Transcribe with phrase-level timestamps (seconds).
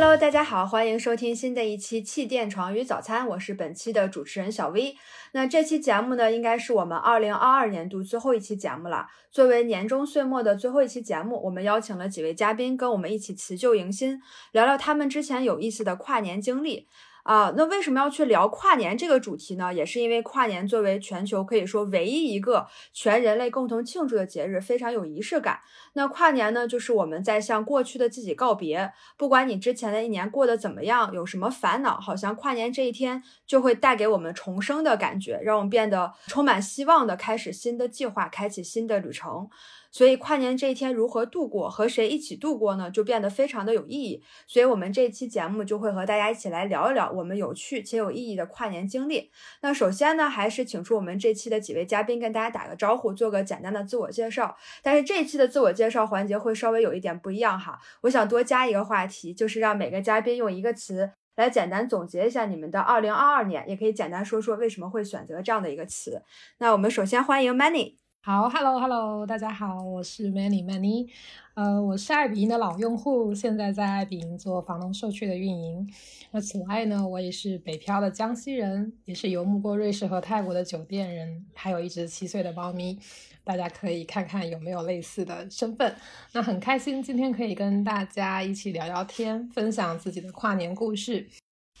[0.00, 4.94] Hello，大家好，欢迎收听新的一期气垫床与早餐，我是本期的主持人小 V。
[5.32, 9.08] 那这期节目呢，应该是我们二零二二年度最后一期节目了。
[9.32, 14.20] 作为年终岁末的最后一期节目，我们邀请了几位嘉宾跟我们一起辞旧迎新，
[14.52, 16.86] 聊聊他们之前有意思的跨年经历。
[17.28, 19.74] 啊，那为什么要去聊跨年这个主题呢？
[19.74, 25.60] 也是因为跨年作为全球可以说唯一一个全人类共同庆祝的节日，非常有仪式感。
[25.92, 28.90] 那跨年呢，就是我们在向过去的自己告别。
[29.18, 39.50] 不管你之前的一年过得怎么样，有什么烦恼，好像跨年这一天就会带给我们重生的感觉，让我们变得充满希望的开始新的计划，开启新的旅程。
[39.98, 42.88] 所以跨年这一天如何度过，和谁一起度过呢？
[42.88, 44.22] 就变得非常的有意义。
[44.46, 49.32] 所以，我们这期节目就会和大家一起来聊一聊我们有趣且有意义的跨年经历。
[49.60, 54.56] 那首先呢，还是请出我们这期的几位嘉宾跟大家打个招呼，做个简单的自我介绍。
[54.84, 66.22] 但是这一期的自我介绍环节会稍微有一点不一样哈，我想多加一个话题，就是让每个嘉宾用一个词来简单总结一下你们的2022年，也可以简单说说为什么会选择这样的一个词。
[66.58, 67.96] 那我们首先欢迎 Many。
[68.20, 71.08] 好，Hello，Hello，大家好，我是 Many Many，
[71.54, 75.88] 呃，我是爱彼迎的老用户，现在在爱彼迎做房东社区的运营。
[76.32, 82.98] 那此外呢，我也是北漂的江西人，也是游牧过瑞士和泰国的酒店人，还有一只七岁的猫咪。
[83.44, 85.94] 大家可以看看有没有类似的身份。
[86.32, 91.26] 那很开心今天可以跟大家一起聊聊天，分享自己的跨年故事。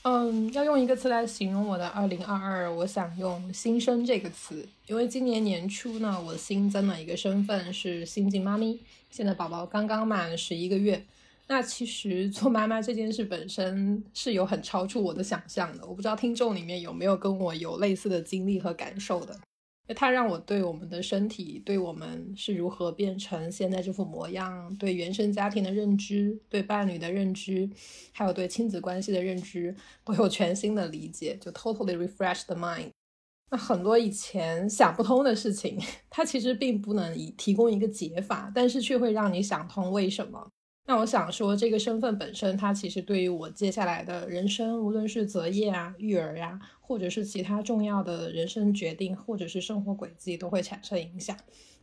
[0.02, 11.04] 嗯，要用一个词来形容我的二零二二，我想用“新生”这个词，因为今年年初呢，我新增了一个身份是新晋妈咪，现在宝宝刚刚满十一个月。
[11.48, 19.34] 那其实做妈妈这件事本身是有很超出我的想象的，我不知道听众里面有没有跟我有类似的经历和感受的。
[19.94, 27.68] 它让我对我们的身体，对我们是如何变成现在这副模样，对原生家庭的认知，对伴侣的认知，
[28.12, 32.90] 还有对亲子关系的认知，都有全新的理解，就 totally refresh the mind。
[33.50, 35.80] 那很多以前想不通的事情，
[36.10, 40.50] 它其实并不能以提供一个解法，但是却会让你想通为什么。
[40.88, 51.36] 那我想说，这个身份本身，它其实对于我接下来的人生，无论是择业啊、育儿呀，或者是其他重要的人生决定，或者是生活轨迹，都会产生影响。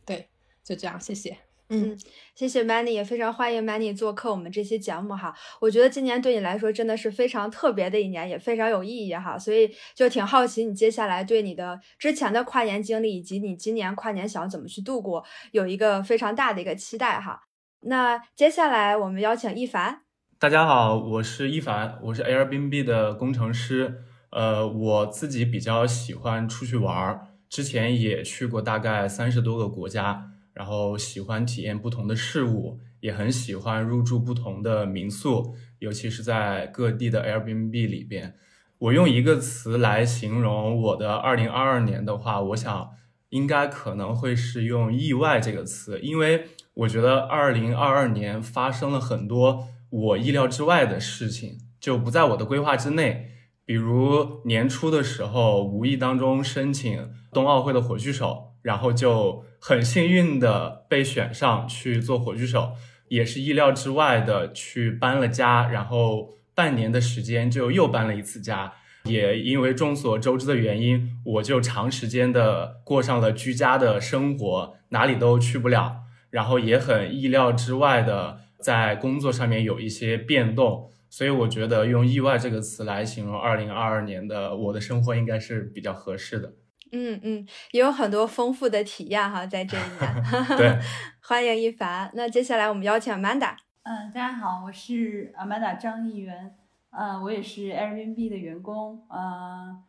[0.04, 0.26] 对，
[0.64, 1.38] 就这样，谢谢。
[1.68, 1.96] 嗯，
[2.34, 5.32] 谢谢 Manny，也非常欢迎 Many 做客我们这期节目哈。
[5.60, 9.38] 我觉得今年对你来说真的是非常特别的一年，也非常有意义哈。
[9.38, 17.44] 所以就挺好奇，你接下来对你的之前的跨年经历，以及你今年跨年想要怎么去度过，有一个非常大的一个期待哈。
[17.88, 20.00] 那接下来我们邀请一凡。
[20.40, 24.02] 大家好，我是一凡，我是 Airbnb 的工程师。
[24.30, 38.34] 呃，我自己比较喜欢出去玩儿，之前也去过大概三十多个国家，然后喜欢体验不同的事物，也很喜欢入住不同的民宿，尤其是在各地的 Airbnb 里边。
[38.78, 42.90] 我用一个词来形容我的二零二二年的话，我想
[43.28, 46.48] 应该可能会是用“意外”这个词，因为。
[46.76, 53.30] 我觉得二零二二年发生了很多我意料之外的事情，就不在我的规划之内。
[53.64, 62.72] 比如年初的时候，无意当中申请冬奥会的火炬手，然后就很幸运的被选上去做火炬手，
[63.08, 68.74] 也是意料之外的去搬了家，然后半年的时间就又搬了一次家。
[69.04, 76.02] 也因为众所周知的原因，我就长时间的过上了居家的生活，哪里都去不了。
[76.30, 86.54] 然后也很意料之外的，在工作上面有一些变动，所以我觉得用“意外”这个词来形容二零二二年的我的生活应该是比较合适的。
[86.92, 90.56] 嗯嗯，也有很多丰富的体验哈，在这一年。
[90.56, 90.78] 对，
[91.20, 92.10] 欢迎一凡。
[92.14, 93.54] 那接下来我们邀请 Amanda。
[93.82, 96.54] 嗯，大家好，我是 Amanda 张艺元。
[96.90, 99.02] 嗯，我也是 Airbnb 的员工。
[99.10, 99.82] 嗯。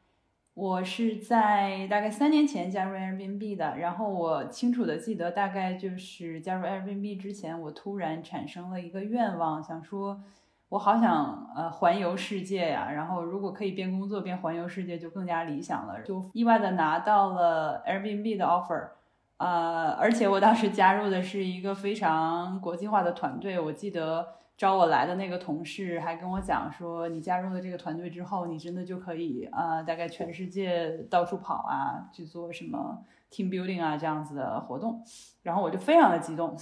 [0.58, 10.20] 我是在大概三年前加入 Airbnb 的，然后我清楚的记得，大概就是加入 Airbnb 之前，我突然产生了一个愿望，想说，
[10.70, 18.88] 我好想呃环游世界呀，然后如果可以边工作边环游世界，就更加理想了，就意外的拿到了 Airbnb 的 offer，
[19.38, 24.30] 呃，而且我当时加入的是一个非常国际化的团队，我记得。
[24.58, 35.04] 招我来的那个同事还跟我讲说，你加入了这个团队之后，你真的就可以啊，大概全世界到处跑啊，去做什么 team building 啊这样子的活动。
[35.44, 36.58] 然后我就非常的激动，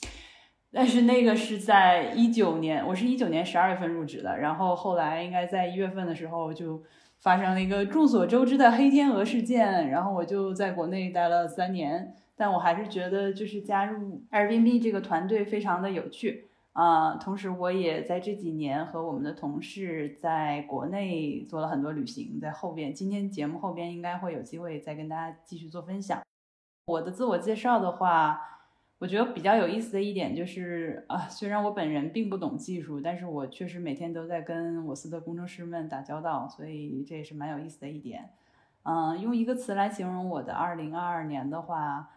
[0.72, 6.82] 但是那个是在一九年，我是一九年十二月份入职的，然后后来应该在一月份的时候就
[7.20, 16.46] 发生了一个众所周知的黑天鹅事件，然后我就在国内待了三年，但我还是觉得就是加入 Airbnb 这个团队非常的有趣。
[16.76, 26.20] 啊，同时我也在这几年和我们的同事在国内做了很多旅行，在后边今天节目后边应该会有机会再跟大家继续做分享。
[26.84, 28.38] 我的自我介绍的话，
[28.98, 38.28] 我觉得比较有意思的一点就是啊，虽然我本人并不懂技术，但是我确实每天都在跟我司的工程师们打交道，所以这也是蛮有意思的一点。
[38.82, 42.10] 嗯，用一个词来形容我的二零二二年的话。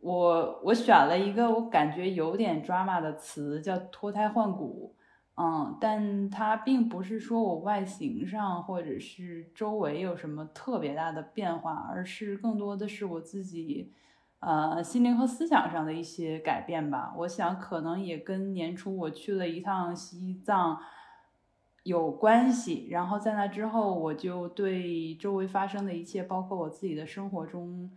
[0.00, 4.94] 我我选了一个我感觉有点 drama 的词，叫脱胎换骨，
[5.36, 13.92] 嗯，但它并不是说我外形上或者是周围有什么特别大的变化，而是更多的是我自己，
[14.38, 17.12] 呃，心灵和思想上的一些改变吧。
[17.18, 20.80] 我想可能也跟年初我去了一趟西藏
[21.82, 27.90] 有关系，然后在那之后，我就对周围发生的一切，包括我自己的生活中。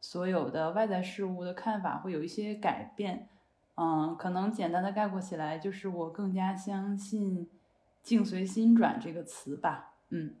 [0.00, 3.28] 所有的外在事物的看法会有一些改变，
[3.76, 7.48] 嗯，可能简单的概括起来就是我更加相信
[8.02, 10.34] “境随心转”这个词吧，嗯，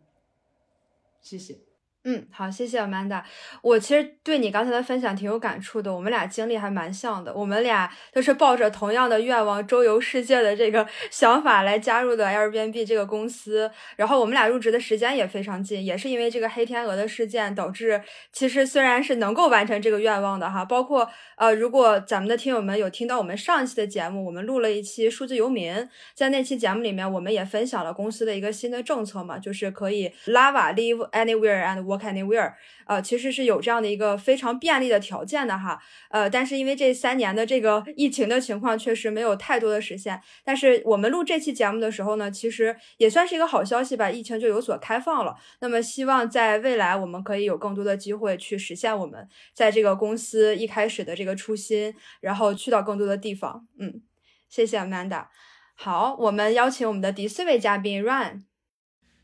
[1.20, 1.67] 谢谢。
[2.10, 3.22] 嗯，好，谢谢 Amanda。
[3.60, 7.34] 我其实对你刚才的分享挺有感触的，我们俩经历还蛮像的。
[7.34, 13.70] 我们俩都是抱着同样的愿望，周游世界的这个 想法来加入的 Airbnb 这个公司。
[13.94, 18.00] 然后我们俩入职的时间也非常近，也是因为这个黑天鹅的事件导致，
[18.32, 21.06] 其实虽然是能够完成这个愿望的哈，包括
[21.36, 32.56] 呃，如果咱们的听友们有听到我们上一期的节目，我们录了一期数字游民，在那期节目里面，我们也分享了公司的一个新的政策嘛，就是可以 Lava Live Anywhere and Work 凯尼威尔
[32.86, 35.78] 呃，其实是有这样的一个非常便利的条件的哈，
[36.10, 40.18] 呃，但是因为这三年的这个疫情的情况，确实没有太多的实现。
[40.42, 45.36] 但是我们录这期节目的时候呢，其实也算是一个好消息吧，疫情就有所开放了。
[45.60, 53.66] 那么希望在未来，我们可以有更多的机会去实现我们在这个公司一开始的这个初心，然后去到更多的地方。
[53.78, 54.00] 嗯，
[54.48, 55.26] 谢谢 Amanda。
[55.74, 58.47] 好，我们邀请我们的第四位嘉宾 Ryan。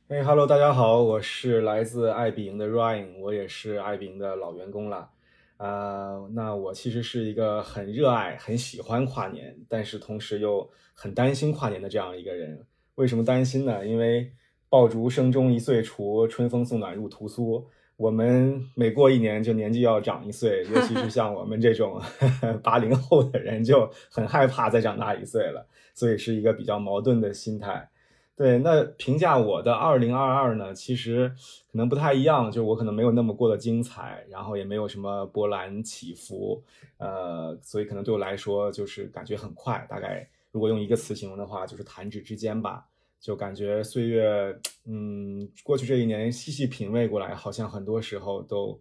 [0.08, 5.08] 哎哈喽，大家好，我是来自爱彼迎的 Ryan，我也是爱彼迎的老员工了。
[5.56, 12.66] 呃，那我其实是一个很热爱、很喜欢跨年，但是同时又很担心跨年的这样一个人。
[12.96, 13.86] 为什么担心呢？
[13.86, 14.30] 因为
[14.68, 17.66] 爆竹声中一岁除，春风送暖入屠苏。
[17.96, 21.98] 我们每过一年就年纪要长一岁， 尤其是像我们这种
[22.62, 27.88] 八零后的人，就很害怕再长大一岁了，所以是一个比较矛盾的心态。
[28.36, 30.74] 对，那评价我的二零二二呢？
[30.74, 31.28] 其实
[31.70, 36.60] 可能不太一样，就我可能没有那么过得精彩，然后也没有什么波澜起伏，
[36.98, 39.86] 呃，所以可能对我来说就是感觉很快。
[39.88, 42.84] 大概如果用一个词形容的话，就是弹指之间吧。
[43.20, 44.52] 就感觉岁月，
[44.84, 48.76] 嗯，过去这一年细细品味过来，好像很多时候都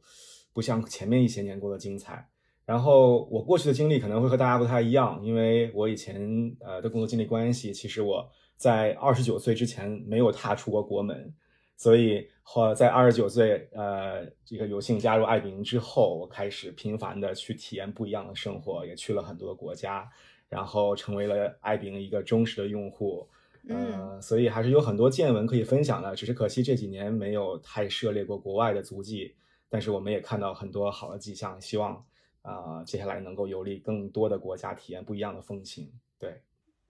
[0.51, 2.27] 不像前面一些年过得精彩。
[2.65, 8.27] 然后我过去的经历可能会和大家不太一样，因为我以前呃的工作经历关系，其实我。
[8.63, 11.33] 在二十九岁之前没有踏出过国门，
[11.75, 20.09] 所以或在二十九岁，呃，这个有幸加入爱彼迎之后，我开始频繁的去体验不一样的生活，也去了很多的国家，
[20.47, 23.27] 然后成为了爱彼迎一个忠实的用户，
[23.67, 26.15] 呃，所以还是有很多见闻可以分享的。
[26.15, 29.35] 只是可惜这几年没有太涉猎过国外的足迹，
[29.67, 32.01] 但是我们也看到很多好的迹象，希望
[32.43, 35.91] 啊接下来能够游历更多的国家，体验不一样的风情。
[36.17, 36.41] 对。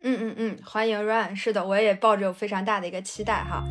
[0.06, 3.64] 嗯嗯嗯，欢迎 Run，是的，我也抱着非常大的一个期待哈。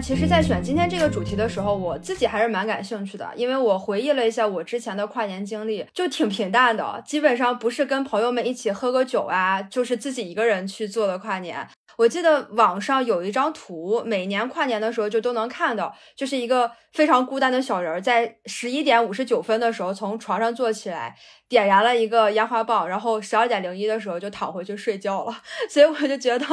[0.00, 11.66] 其实，在选今天这个主题的时候，我自己还是蛮感兴趣的，因为我回忆了一下我之前的跨年经历，就挺平淡的，基本上不是跟朋友们一起喝个酒啊，就是自己一个人去做的跨年。
[11.96, 21.16] 我记得网上有一张图，每年跨年的时候就都能看到，就是一个非常孤单的小人，在十一点五十九分的时候从床上坐起来，
[21.48, 25.36] 点燃了一个烟花棒，然后十二点零一的时候就躺回去睡觉了。
[25.70, 26.46] 所以我就觉得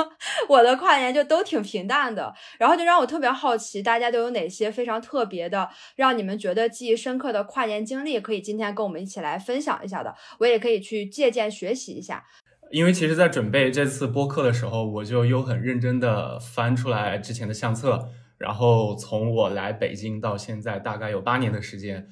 [0.47, 12.23] 我的跨年就都挺平淡的，然后就让我特别好奇，大家都有哪些非常特别的，让你们觉得记忆深刻的跨年经历，可以今天跟我们一起来分享一下的，我也可以去借鉴学习一下。
[12.71, 18.09] 因为其实，在准备这次播客的时候，我就又很认真的翻出来之前的相册，
[18.39, 22.07] 然后从我来北京到现在，大概有八年的时间，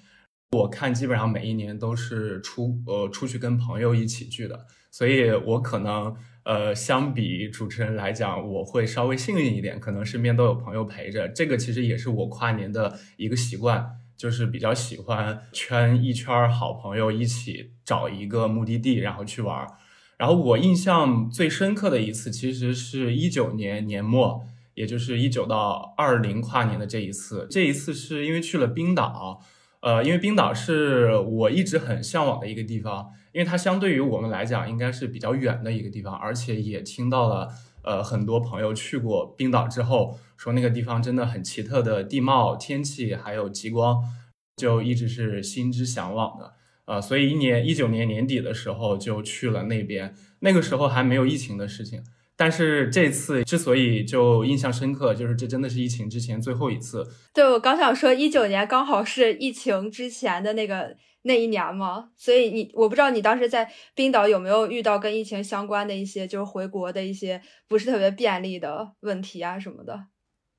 [0.54, 11.28] 我看基本上每一年都是出呃出去跟朋友一起聚的，所以我可能呃相比主持人来讲，我会稍微幸运一点，可能身边都有朋友陪着。
[11.28, 13.84] 这个其实也是我跨年的一个习惯，
[14.16, 19.68] 就是比较喜欢圈一圈好朋友一起找一个目的地，然后去玩。
[20.18, 24.46] 然后我印象最深刻的一次，其实是一九年年末，
[24.76, 27.48] 也就是一九到二零跨年的这一次。
[27.50, 29.42] 这一次是因为去了冰岛，
[29.84, 37.50] 呃，因为冰岛是我一直很向往的一个地方，因为它相对于我们来讲应该是比较远的一个地方，而且也听到了
[37.84, 44.02] 呃很多朋友去过冰岛之后说那个地方真的很奇特的地貌、天气还有极光，
[44.56, 46.54] 就一直是心之向往的。
[46.86, 52.02] 呃，所以一年一九年年底的时候就去了那边，那个时候还没有疫情的事情。
[52.36, 57.08] 但是这次之所以就印象深刻，就是这真的是疫情之前最后一次。
[57.34, 70.06] 对，我刚想说，一九年刚好是疫情之前的那个那一年嘛，所以你我不知道你当时在冰岛有没有遇到跟疫情相关的一些，就是回国的一些不是特别便利的问题啊什么的。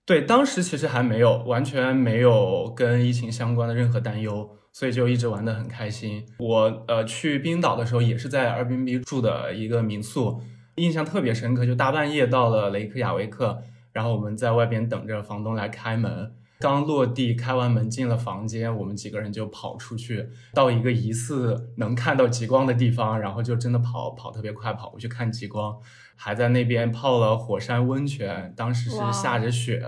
[0.06, 4.48] 对，当时其实还没有，完全没有跟疫情相关的任何担忧。
[4.76, 6.26] 所以就一直玩得很开心。
[6.36, 10.42] 我呃去冰岛的时候也是在 Airbnb 住的一个民宿，
[10.76, 11.64] 印象特别深刻。
[11.64, 13.62] 就大半夜到了雷克雅维克，
[13.92, 16.32] 然后我们在外边等着房东来开门。
[16.60, 25.76] 刚落地开完门进了房间，我们几个人就跑出去到一个疑似能看到极光的地方，然后就真的跑跑特别快跑过去看极光，
[26.16, 28.54] 还在那边泡了火山温泉。
[28.56, 29.82] 当时是下着雪，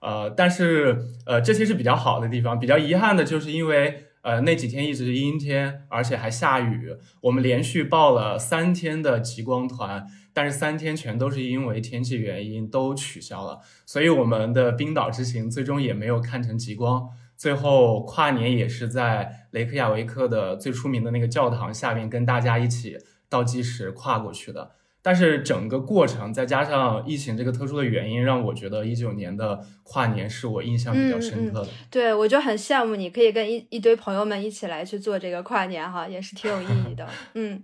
[0.00, 2.60] 呃，但是呃这些是比较好的地方。
[2.60, 4.04] 比较遗憾的就是因为。
[4.22, 6.96] 呃，那几天一直是阴天，而且还下雨。
[7.22, 17.08] 我们连续报了三天的极光团，但是三天全都是因为天气原因都取消了，所以我们的冰岛之行最终也没有看成极光。
[17.36, 22.96] 最后跨年也是在雷克雅维克的最出名的那个教堂下面跟大家一起
[23.28, 24.72] 倒计时跨过去的。
[25.04, 31.68] 但是整个过程再加上疫情这个特殊的原因，让我觉得一九年的跨年是我印象比较深刻的。
[31.90, 37.08] 对，我就很羡慕你可以跟一一堆朋友们一起来去做这个跨年哈，也是挺有意义的。
[37.34, 37.60] 嗯，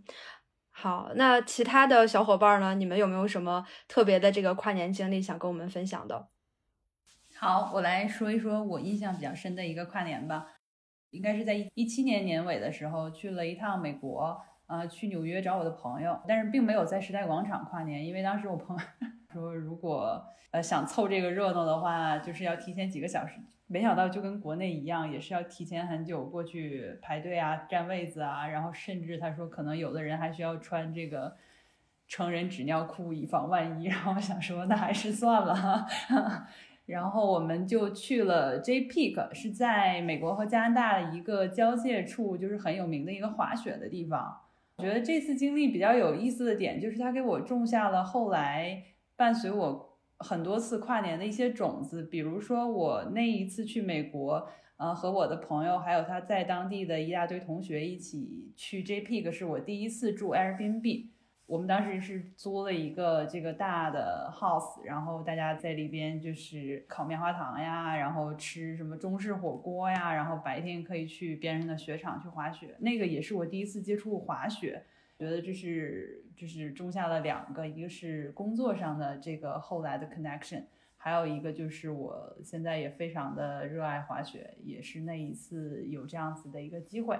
[0.80, 2.72] 好，那其他的小伙伴呢？
[2.76, 6.28] 你们有没有什么特别的这个跨年经历想跟我们分享的？
[7.34, 10.46] 好，我来说一说我印象比较深的一个跨年吧。
[11.10, 14.40] 应该是在一七年年尾的时候去了一趟美国。
[14.68, 18.84] 呃，去纽约找我的朋友，但是并没有在时代广场跨年，因为当时我朋友
[19.32, 23.34] 说，如果呃想凑这个热闹的话，就是要提前几个小时。
[23.66, 31.36] 没想到就跟国内一样，也是要提前很久过去排队啊，占位子啊，然后甚至他说可能有的人还需要穿这个
[32.06, 33.84] 成人纸尿裤，以防万一。
[33.84, 35.86] 然后我想说，那还是算了。
[36.86, 44.40] 然后我们就去了 J Peak，是在美国和加拿大的一个交界处，就是很有名的一个滑雪的地方。
[44.76, 48.82] 我觉得这次经历比较有意思的点，就是它给我种下了后来
[49.18, 52.04] 伴随我很多次跨年的一些种子。
[52.04, 61.08] 比如说，我那一次去美国，呃，和我的朋友还有他在当地的一大堆同学一起去 J Peak，是我第一次住 Airbnb。
[61.46, 72.76] 我们当时是租了一个这个大的 house，然后大家在里边就是烤棉花糖呀，然后吃什么中式火锅呀，然后白天可以去边上的雪场去滑雪。
[72.78, 74.84] 那个也是我第一次接触滑雪，
[75.18, 80.62] 觉得这是就是种下了两个，一个是工作上的这个后来的 connection，
[80.96, 87.18] 还有一个就是我现在也非常的热爱滑雪，也是那一次有这样子的一个机会。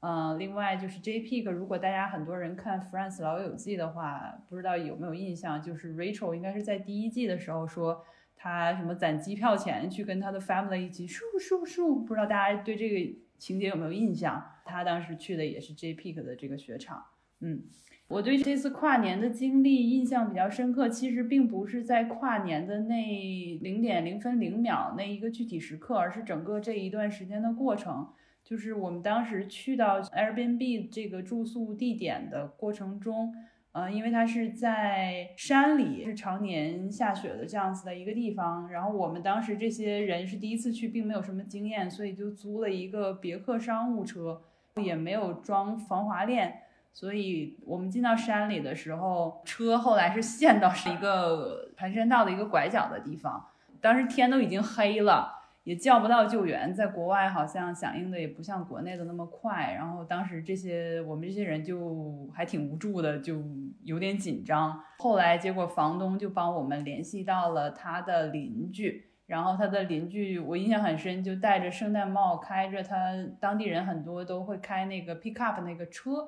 [0.00, 8.04] 嗯，另外就是 J Peak，如果大家很多人看《France 老友记》的话，不知道有没有印象，就是 Rachel 应该是在第一季的时候说
[8.36, 14.42] 他什么攒机票钱去跟他的 family 一起咻咻咻，不知道大家对这个情节有没有印象？
[14.64, 17.04] 他当时去的也是 J Peak 的这个雪场。
[17.40, 17.62] 嗯，
[18.08, 28.08] 我对这次跨年的经历印象比较深刻，其实并不是在跨年的那零点零分零秒那一个具体时刻，而是整个这一段时间的过程。
[28.42, 33.32] 就是我们当时去到 Airbnb 这个住宿地点的过程中，
[33.72, 38.68] 呃，因为它是在山里，是常年下雪的这样子的一个地方。
[38.70, 44.42] 然后我们当时这些人是第一次去，并没有什么经验，所以就租了一个别克商务车，
[44.82, 46.62] 也没有装防滑链。
[46.92, 53.46] 所以我们进到山里的时候，车后来是陷到是一个盘山道的一个拐角的地方。
[53.80, 55.36] 当时天都已经黑了。
[55.64, 59.74] 也叫不到救援，在国外好像响应的也不像国内的那么快。
[59.74, 63.36] 然后当时这些我们这些人就还挺无助的，就
[63.84, 64.82] 有点紧张。
[64.98, 72.96] 后来结果房东就帮我们联系到了他的邻居，然后他的邻居我印象很深，就戴着圣诞帽，开着他
[73.38, 76.26] 当地人很多都会开那个 pickup 那个车。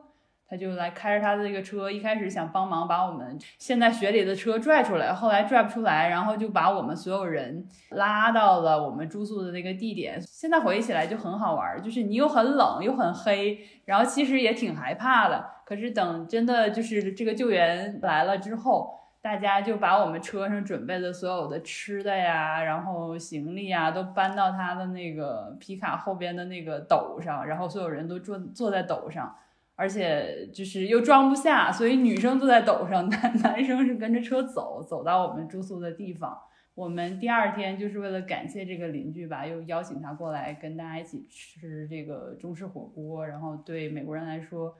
[0.49, 10.21] 他就来开着他的这个车，一开始想帮忙把我们陷在雪里的车拽出来，后来拽不出来，然后就把我们所有人拉到了我们住宿的那个地点。
[10.21, 15.45] 现在回忆起来就很好玩，就是你又很冷又很黑，然后其实也挺害怕的。
[15.65, 29.35] 可是等真的就是这个救援来了之后，大家就把我们车上准备的所有的吃的呀，然后行李啊，都搬到他的那个皮卡后边的那个斗上，然后所有人都坐坐在斗上，
[29.83, 36.39] 而且就是又装不下，所以女生坐在斗上，男 男生是跟着车走，走到我们住宿的地方。
[36.77, 44.77] 我们第二天就是为了感谢这个邻居吧，又邀请他过来跟大家一起吃这个中式火锅，然后对美国人来说。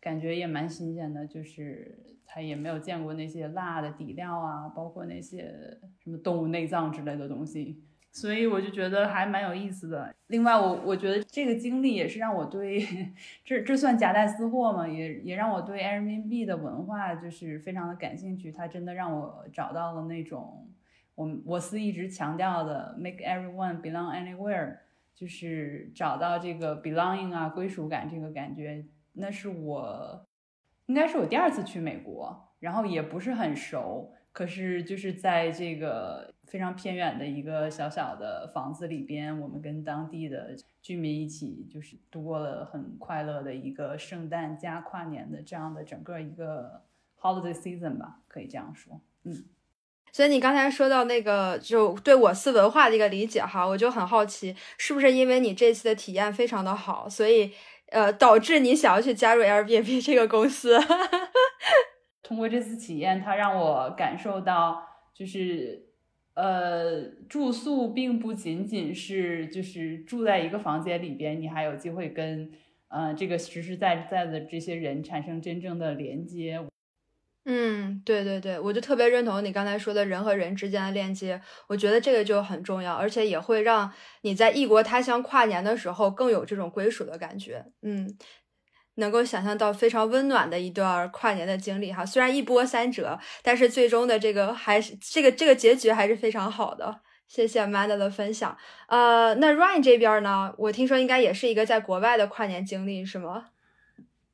[0.00, 1.96] 感觉也蛮新鲜的，就是
[2.26, 5.50] 他也没有见过那些辣的底料啊，包括那些
[5.98, 7.82] 什么动物内脏之类的东西，
[8.14, 10.14] 所以我就觉得还蛮有意思的。
[10.28, 12.86] 另外，我我觉得这个经历也是让我对
[13.44, 18.52] 这这算夹带私货嘛，也也让我对 Airbnb 的文化就是非常的感兴趣。
[18.52, 20.68] 它真的让我找到了那种
[21.16, 24.76] 我我司一直强调的 make everyone belong anywhere，
[25.12, 28.84] 就是找到这个 belonging 啊归属感这个感觉。
[29.14, 30.24] 那是我，
[30.86, 46.82] 应该是我第二次去美国，然后也不是很熟，可是就是在这个非常偏远的一个小小的房子里边，我们跟当地的居民一起，就是度过了很快乐的一个圣诞加跨年的这样的整个一个
[47.20, 49.44] holiday season 吧，可以这样说，嗯。
[50.12, 57.52] 所以你刚才说到那个，就对我司文化的一个理解哈，我就很好奇，是不是因为你这次的体验非常的好，所以？
[57.90, 60.80] 呃，导致你想要去加入 Airbnb 这个公司。
[62.24, 64.82] 通过这次体验，它让我感受到，
[65.12, 65.80] 就是
[66.34, 72.50] 呃，住宿并不仅仅是就是住在一个房间里边，你还有机会跟
[72.88, 76.60] 呃这个实实在在的这些人产生真正的连接。
[77.46, 81.38] 嗯，对对对，我就特别认同你刚才说的人和人之间的链接，
[81.68, 87.66] 我觉得这个就很重要，而且也会让你在异国他乡跨年的时候更有这种归属的感觉。
[87.82, 88.16] 嗯，
[88.96, 97.00] 能够想象到非常温暖的一段跨年的经历哈，虽然一波三折，但是最终的这个还是这个这个结局还是非常好的。
[97.26, 98.56] 谢谢 Amanda 的分享。
[98.86, 103.46] 呃，那 Ryan 这边呢，我听说应该也是一个在国外的跨年经历，是吗？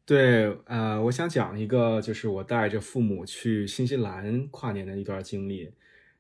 [0.05, 5.73] 对，呃，我想讲一个，就是我带着父母去新西兰跨年的一段经历，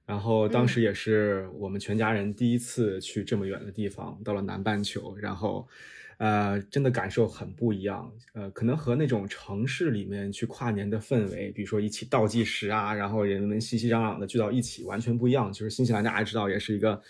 [0.06, 5.66] 然后当时也是我们全家人第一次去这么远的地方，到了南半球，然后，
[6.20, 15.50] 呃，真的感受很不一样，呃，可能和那种城市里面去跨年的氛围，比如说一起倒计时啊，然后人们熙熙攘攘的聚到一起，完全不一样。
[15.50, 17.00] 就是新西兰大家知道，也是一个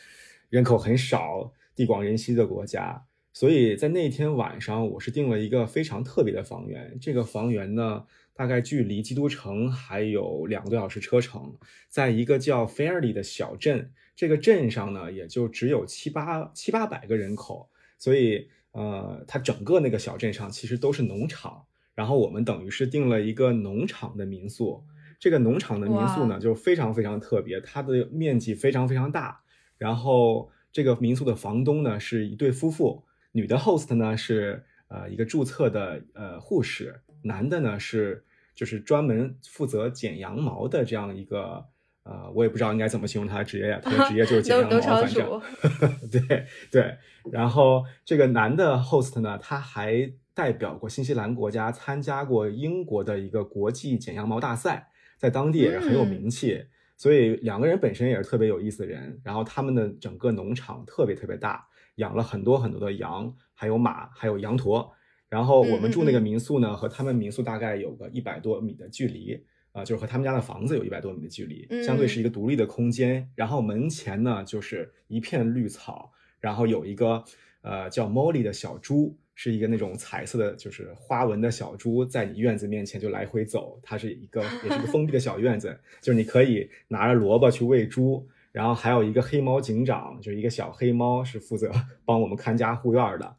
[0.49, 3.05] 人口很少、地广人稀的国家。
[3.33, 6.97] 所以在那天晚上，我是订了一个非常特别的房源。
[7.01, 11.53] 这个房源呢，大概距离基督城还有两个多小时车程，
[11.89, 13.91] 在一个叫 Fairly 的小镇。
[14.15, 17.69] 这个镇上呢，也就只有七八七八百个人口。
[17.99, 21.65] 所以，呃，它整个那个小镇上其实都是农场。
[21.95, 24.83] 然后我们等于是订了一个农场的民宿。
[25.19, 29.43] 这个农场的民宿呢，就非常非常特别，它的面积非常非常大。
[29.77, 33.05] 然后这个民宿的房东呢，是一对夫妇。
[33.33, 41.67] 女的 host 呢是呃一个注册的呃护士，男的呢是就是专门负责剪羊毛的这样一个
[42.05, 46.97] 呃我也不知道应该怎么形容他的职业呀，他的 职业就是剪羊毛， 反正对对。
[47.31, 56.65] 然后这个男的 host 呢，他还代表过新西兰国家参加过英国的一个国际剪羊毛大赛，在当地也是很有名气，
[56.97, 59.21] 所以两个人本身也是特别有意思的人。
[59.23, 61.67] 然后他们的整个农场特别特别大。
[61.97, 64.91] 养了很多很多的羊，还有马，还有羊驼。
[65.29, 73.29] 然后我们住那个民宿呢，和他们民宿大概有个一百多米的距离啊，就是和他们家的房子有一百多米的距离，相对是一个独立的空间。
[73.35, 77.23] 然后门前呢就是一片绿草，然后有一个
[77.63, 83.79] 呃叫 Molly 的小猪，是一个那种彩色的，就是花纹的小猪，在你院子面前就来回走。
[83.83, 88.27] 它是一个也是一个封闭的小院子， 就是你可以拿着萝卜去喂猪。
[88.53, 91.71] 然后还有一个黑猫警长，就是一个小黑猫，是负责
[92.05, 93.37] 帮我们看家护院的。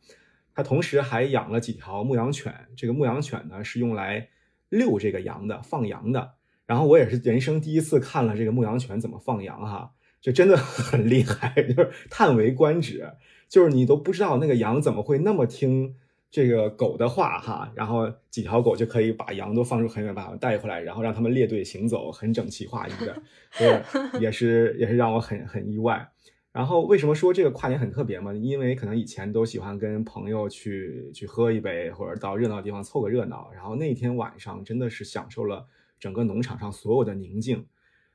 [0.56, 4.30] 他同时还养了几条牧羊犬，这个牧羊犬呢是用来
[4.72, 6.32] 遛这个羊的，放羊的。
[6.66, 13.14] 然后我也是人生第一次看了这个牧羊犬怎么放羊哈，就真的很厉害， 就是叹为观止，
[13.48, 15.96] 就是你都不知道那个羊怎么会那么听。
[16.32, 23.22] 这个狗的话，哈，然后几条狗就可以把羊都放出很远，把它带回来，然后让它们列队行走，很整齐划一的，
[23.58, 23.82] 对，
[24.22, 26.08] 也是也是让我很很意外。
[26.54, 28.34] 然后为什么说这个跨年很特别嘛？
[28.34, 33.50] 因为可能以前都喜欢跟朋友去去喝一杯，或者到热闹的地方凑个热闹。
[33.54, 35.66] 然后那天晚上真的是享受了
[36.00, 37.66] 整个农场上所有的宁静，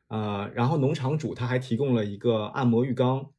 [0.09, 3.31] 呃，然后农场主他还提供了一个按摩浴缸，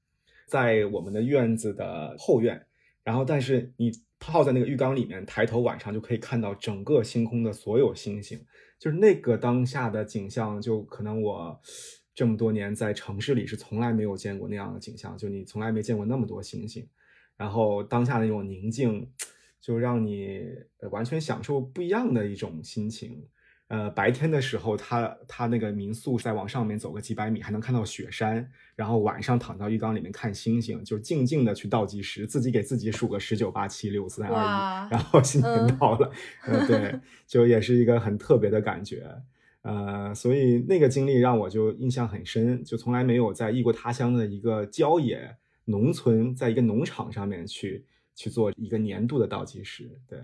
[0.48, 2.66] 在我们的院子的后院。
[3.04, 8.44] 然后，但是你泡在那个浴缸里面，抬头晚上就可以看到整个星空的所有星星，
[8.78, 11.62] 就是那个当下的景象，就可能我
[12.18, 16.84] 这么多年在城市里是从来没有见过那样的景象，就你从来没见过那么多星星，
[17.38, 19.08] 然后当下的那种宁静，
[19.62, 20.42] 就让你
[20.90, 23.24] 完全享受不一样的一种心情。
[23.68, 28.50] 呃，白天的时候，他他那个民宿再往上面走个几百米，还能看到雪山。
[28.76, 36.12] 然后晚上躺到浴缸里面看星星，就静静的去倒计时，自己给自己数个十九八七六四三二一，然后新年到了。
[36.48, 39.06] 呃，对， 就也是一个很特别的感觉。
[39.68, 50.00] 呃，所以那个经历让我就印象很深，就从来没有在异国他乡的一个郊野农村，在一个农场上面去去做一个年度的倒计时。
[50.08, 50.20] 对。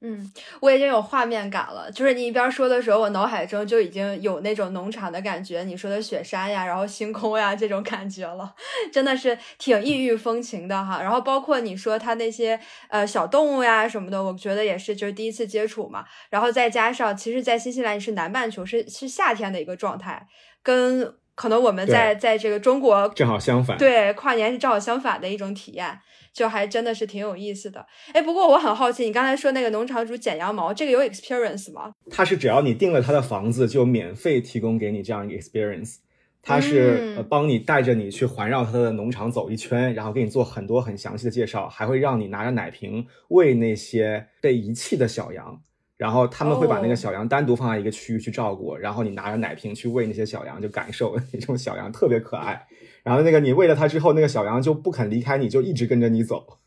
[0.00, 1.90] 嗯，我已经有画面感了。
[1.90, 5.64] 就是你一边说的时候，我脑海中就已经有那种农场的感觉。
[5.64, 8.54] 你说的雪山呀，然后星空呀，这种感觉了，
[8.92, 11.02] 真的是挺异域风情的哈。
[11.02, 16.04] 然后包括你说它那些呃小动物呀什么的，我觉得也是就是第一次接触嘛。
[16.30, 20.28] 然后再加上，其实，在新西兰是南半球，是是夏天的一个状态，
[20.62, 23.76] 跟可能我们在在这个中国正好相反。
[23.76, 25.98] 对，跨年是正好相反的一种体验。
[26.32, 31.92] 就还真的是挺有意思的，哎，不过我很好奇，你刚才说那个农场主剪羊毛，这个有 experience 吗？
[32.10, 35.96] 他是只要你订了他的房子，就免费提供给你这样一个 experience。
[36.40, 45.60] 他是呃帮你带着你去环绕他的农场走一圈，然后给你做很多很详细的介绍，还会让你拿着奶瓶喂那些被遗弃的小羊，
[45.96, 52.66] 然后他们会把那个小羊单独放在一个区域去照顾，然后你拿着奶瓶去喂那些小羊，就感受 那种小羊特别可爱。
[53.08, 56.58] 然后那个你喂了它之后，那个小羊就不肯离开你，就一直跟着你走。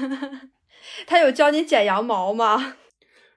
[1.06, 2.76] 他有教你剪羊毛吗？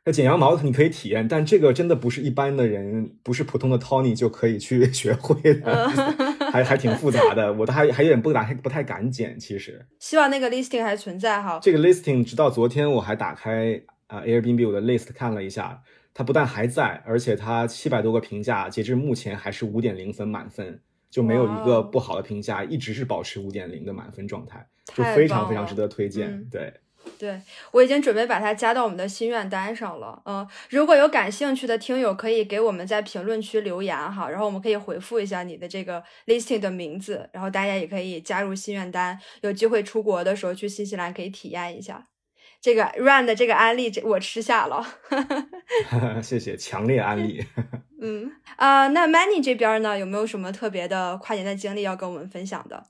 [0.05, 5.89] 那剪羊毛你可以体验，但这个真的不是一般的人，不是普通的 Tony 就可以去 学会的，
[6.51, 7.51] 还还挺复杂的。
[7.53, 9.37] 我都还还有点不敢，不太敢剪。
[9.37, 11.59] 其实希望那个 listing 还存在哈。
[11.61, 15.81] 这个 listing 直到昨天我还打开啊 Airbnb 我的 list 看了一下，
[16.13, 20.81] 它不但还在，而且它七百多个评价，截至目前还是五点零分满分。
[21.13, 26.43] 就没有一个不好的评价，一直是保持五点零的满分状态，就非常非常值得推荐。
[26.49, 26.73] 对，
[27.19, 27.39] 对
[27.71, 30.19] 我已经准备把它加到我们的心愿单上了。
[30.25, 42.03] 嗯，如果有感兴趣的听友，可以给我们在评论区留言哈，然后我们可以回复一下你的这个 listing 的名字，然后大家也可以加入心愿单，有机会出国的时候去新西兰可以体验一下。
[42.59, 44.83] 这个 run 的这个安利，这我吃下了，
[46.23, 47.45] 谢谢，强烈安利。
[48.05, 52.87] 嗯啊，那 Many 这边呢，有没有什么特别的跨年的经历要跟我们分享的？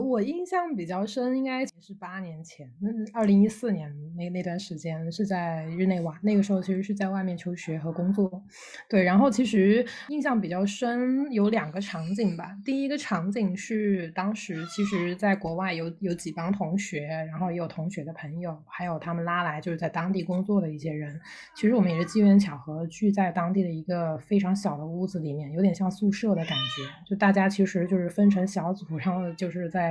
[0.00, 8.42] 我印象比较深，应该是八年前，嗯，二零一四年那那段时间是在日内瓦，那个时候其实是在外面求学和工作，
[8.88, 12.56] 对，然后其实印象比较深有两个场景吧。
[12.64, 21.20] 第一个场景是当时其实在国外有有几帮同学，然后也有同学的朋友，还有他们拉来就是在当地工作的一些人。
[21.54, 29.89] 其实我们也是机缘巧合聚在当地的一个非常小的屋子里面，有点像宿舍的感觉，就大家其实就是分成小组，然后就是在。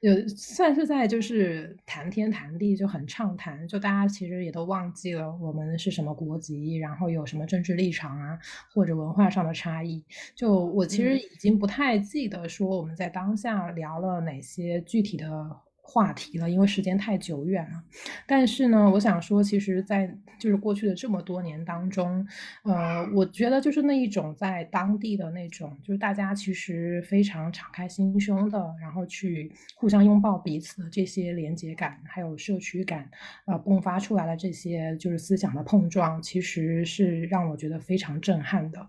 [0.00, 8.38] 有算是在就是谈天谈地就很畅谈，就大家其实也都忘记了我们是什么国籍，然后有什么政治立场啊，
[8.74, 10.04] 或者文化上的差异。
[10.34, 15.63] 就我其实已经不太记得说我们在当下聊了哪些具体的。
[15.86, 17.84] 话题了，因为时间太久远了。
[18.26, 22.26] 但是呢，我想说，其实，在就是过去的这么多年当中，
[22.64, 33.08] 呃，我觉得就是那一种在当地的那种，就是大家其实非常敞开心胸的，然后去互相拥抱彼此的这些连接感，还有社区感，
[33.44, 38.88] 呃，迸发出来的这些就是思想的碰撞，其实是让我觉得非常震撼的。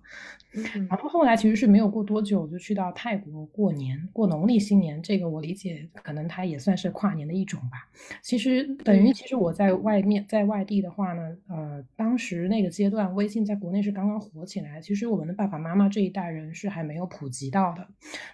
[0.89, 5.01] 然后后来其实是没有过多久，就去到泰国过年，过农历新年。
[5.03, 7.89] 这个我理解，可能它也算是跨年的一种吧。
[8.21, 14.82] 其实等于，其实我在外面，在外地的话呢，呃，当时那个阶段，微信在国内是刚刚火起来。
[14.82, 17.88] 其实我们的爸爸妈妈这一代人是还没有普及到的。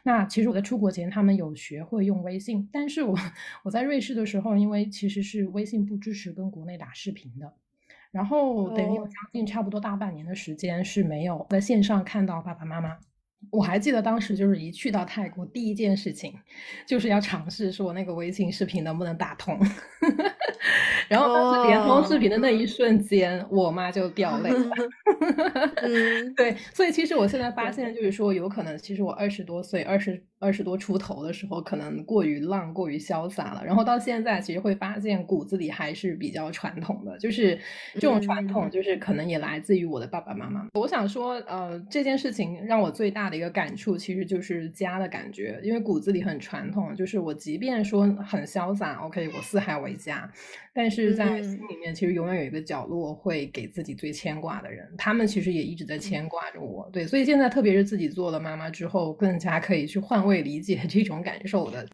[0.04, 3.18] 那其实我在出国前，他们有学会用微信，但是我
[3.64, 7.54] 我在瑞士的时候，因为其实是微信不支持跟国内打视频的。
[8.12, 12.98] 然后等于有将近差不多大半年的时间是没有在线上看到爸爸妈妈。
[13.50, 16.34] 我还记得当时就是一去到泰国，第一件事情
[16.86, 19.60] 就是要尝试说那个微信视频能不能打通。
[21.10, 24.72] 然后当时连通视频的那一瞬间，我妈就掉泪了。
[25.82, 33.64] 嗯，对，所以其实我现在发现就是说，有可能其实我二十多岁、二十二十多出头的时候，可能过于浪、过于潇洒了。
[33.64, 37.58] 然后到现在，其实会发现骨子里还是比较传统的，就是
[37.94, 40.68] 这种传统，就是可能也来自于我的爸爸妈妈。
[40.74, 46.96] 我想说，呃，这件事情让我最大的一个感触，其实就是家的感觉，因为骨子里很传统。
[46.96, 50.28] 就是我即便说很潇洒，OK，我四海为家，
[50.74, 56.90] 但是在心里面，其实永远有一个角落会给自己最牵挂的人，他们其实也一直在牵挂着我。
[56.92, 60.31] 对，所以现在特别是自己做了妈妈之后，更加可以去换。
[60.32, 61.86] 会理解这种感受的。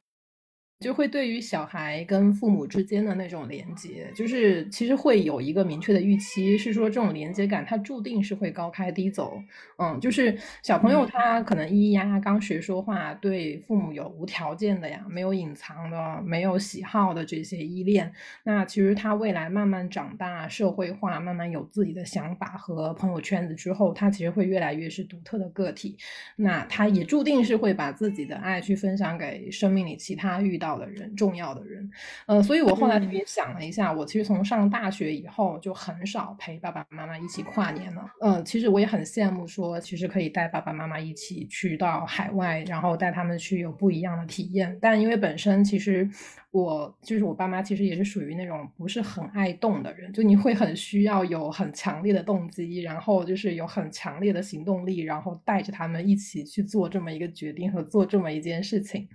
[0.80, 9.42] 就会对于小孩跟父母之间的那种连接，就是其实会有一个明确的预期，是说这种连接感它注定是会高开低走。
[9.80, 18.14] 嗯，就是小朋友他可能咿咿呀呀刚学说话，对父母有无条件的呀，没有隐藏的，没有喜好的这些依恋。
[18.44, 25.98] 那其实他未来慢慢长大，社会化，慢慢有自己的想法和朋友圈子之后，他其实会越来越是独特的个体。
[26.36, 30.67] 那他也注定是会把自己的爱去分享给生命里其他遇到。
[30.76, 31.88] 的人，重要的人，
[32.26, 38.04] 呃，所以我后来特别想了一下，我其实从上大学以后就很少陪爸爸妈妈一起跨年了。
[38.22, 44.76] 嗯，其实我也很羡慕，说其实可以带爸爸妈妈一起去到海外，然后带他们去有不一样的体验。
[44.82, 46.10] 但因为本身其实。
[46.52, 59.08] 我就是我爸妈，其实也是属于那种不是很爱动的人，就你会很需要有很强烈的动机，然后就是有很强烈的行动力，然后带着他们一起去做这么一个决定和做这么一件事情。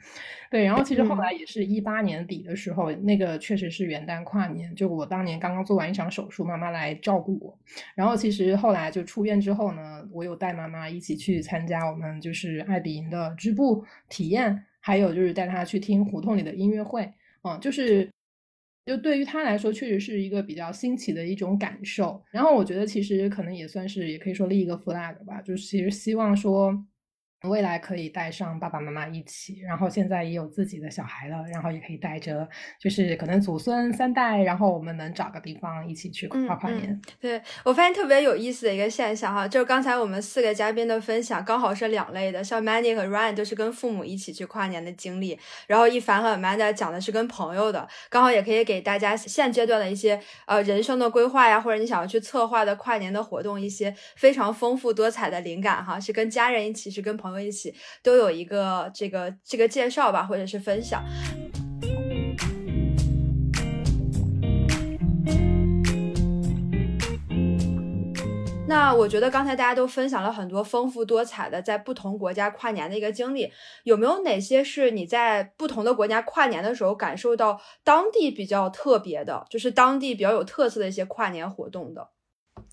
[0.50, 7.58] 对，然后其实后来也是一八年底的时候，那个确实是元旦跨年，就我当年刚刚做完一场手术，妈妈来照顾我。
[7.94, 17.10] 然后其实后来就出院之后呢，我有带妈妈一起去参加我们就是爱彼迎的织布体验，还有就是带她去听胡同里的音乐会。
[17.44, 18.08] 嗯，就是，
[18.86, 22.22] 就对于他来说，确实是一个比较新奇的一种感受。
[22.30, 26.84] 然后我觉得，其实可能也算是，也可以说立一个 flag 吧，就是其实希望说。
[27.48, 37.00] 未来可以带上爸爸妈妈一起，然后现在也有自己的小孩了，然后也可以带着，就是可能祖孙三代，然后我们能找个地方一起去跨跨年。
[37.20, 57.31] 对我发现特别有意思的一个现象哈，就是刚才我们四个嘉宾的分享刚好是两类的，像 Mandy 和 Ryan 都是跟父母一起去跨年的经历，然后一凡和 Amanda 讲的是跟朋友的，刚好也可以给大家现阶段的一些呃人生的规划呀，或者你想要去策划的跨年的活动一些非常丰富多彩的灵感哈，是跟家人一起，是跟朋友。
[57.40, 61.02] 一起都有一个这个这个介绍吧，或者是分享。
[68.68, 73.52] 那我觉得刚才大家都分享了很多丰富多彩的在不同国家跨年的一个经历，
[73.84, 82.08] 有没有哪些是你在不同的国家跨年的时候感受到当地比较特别的，就是当地比较有特色的一些跨年活动的？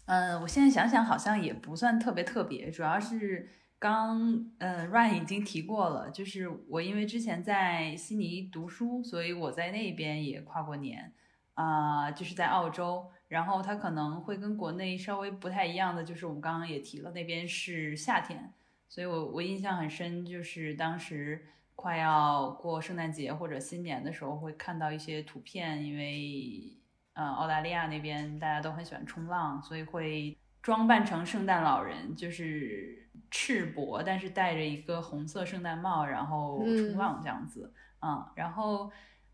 [0.06, 3.50] 嗯，我现在想想好像也不算特别特别，主要是。
[3.80, 11.14] 刚，嗯，Ryan 已经提过了，就是我因为之前在悉尼读书，所以我在那边也跨过年，
[11.54, 18.52] 啊，就是在澳洲，然后它可能会跟国内稍微不太一样的，就是我们刚刚也提了，那边是夏天，
[18.90, 26.78] 所以我我印象很深，就是当时快要过圣诞节或者新年的时候，会看到一些图片，因为，
[27.14, 33.08] 呃，澳大利亚那边大家都很喜欢冲浪，所以会装扮成圣诞老人，就是。
[33.32, 38.92] 赤膊，但是戴着一个红色圣诞帽，然后冲浪这样子，嗯，然后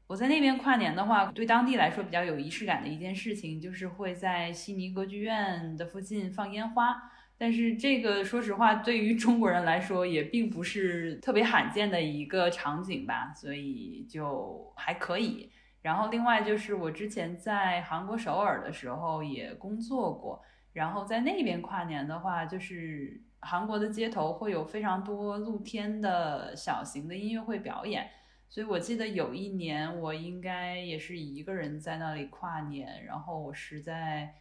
[0.08, 7.12] 我在那边跨年的话，对当地来说比较有仪式感的一件事情，就是会在悉尼歌剧院的附近放烟花。
[7.38, 15.52] 但是这个说实话，对于中国人来说也并不是特别罕见的一个场景吧，所以就还可以。
[15.82, 20.42] 然后另外就是我之前在韩国首尔的时候也工作过，
[20.74, 23.22] 然后在那边跨年的话，就是。
[23.46, 28.10] 韩国的街头会有非常多露天的小型的音乐会表演，
[28.50, 34.34] 所以我记得有一年我应该也是一个人在那里跨年，然后我实在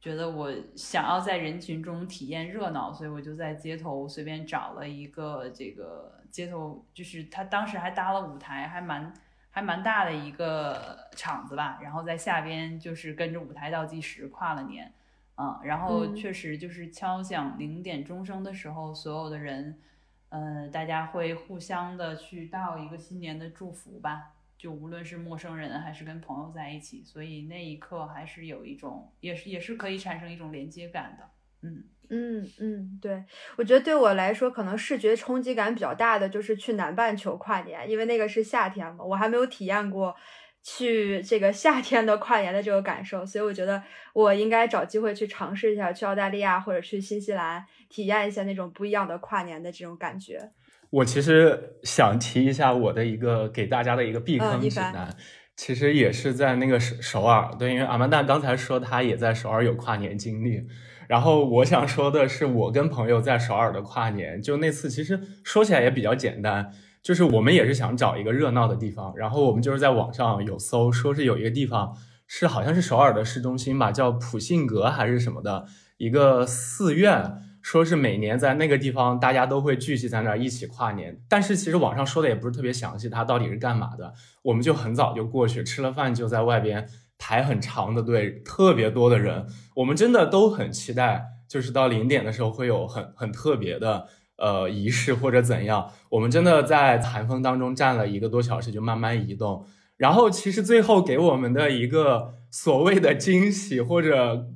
[0.00, 9.14] 觉得我想要在人群中体验热闹，所以我就在街头随便找了一个这个街头，就是他当时还搭了舞台，还蛮
[9.50, 14.92] 还蛮大的一个场子吧，然后在下边就是跟着舞台倒计时跨了年。
[15.40, 19.80] 嗯，然后确实就是敲响零点钟声的时候，所有的人，
[20.28, 31.24] 呃，大家会互相的去道一个新年的祝福吧，就无论是陌生人还是跟朋友在一起，所以那一刻还是有一种，也是也是可以产生一种连接感的。
[31.62, 33.24] 嗯嗯嗯，对，
[33.56, 40.14] 我觉得对我来说，可能视觉冲击感比较大的就是去南半球跨年，因为那个是夏天嘛，我还没有体验过。
[40.62, 50.50] 去这个夏天的跨年的这个感受，所以我觉得我应该找机会去尝试一下，去澳大利亚或者去新西兰体验一下那种不一样的跨年的这种感觉。
[50.90, 55.16] 我其实想提一下我的一个给大家的一个避坑指南，
[55.56, 57.48] 其实也是在那个首首尔。
[57.58, 60.66] 对，因为阿曼达刚才说他也在首尔有跨年经历，
[61.06, 77.46] 然后我想说的是，我跟朋友在首尔的跨年，就那次其实说起来也比较简单，就是我们也是想找一个热闹的地方，然后我们就是在网上有搜，说是有一个地方是好像是首尔的市中心吧，叫普信阁还是什么的一个寺院。
[77.62, 81.20] 说是每年在那个地方，大家都会聚集在那儿一起跨年。
[81.28, 84.14] 但是其实网上说的也不是特别详细，它到底是干嘛的？
[84.40, 89.46] 我们就很早就过去吃了饭，就在外边排很长的队，特别多的人。
[89.76, 94.08] 我们真的都很期待，就是到零点的时候会有很很特别的
[94.40, 95.92] 呃仪式或者怎样。
[96.08, 99.64] 我们真的在寒风当中站了一个多小时，就慢慢移动。
[99.96, 104.46] 然后其实最后给我们的一个所谓的惊喜或者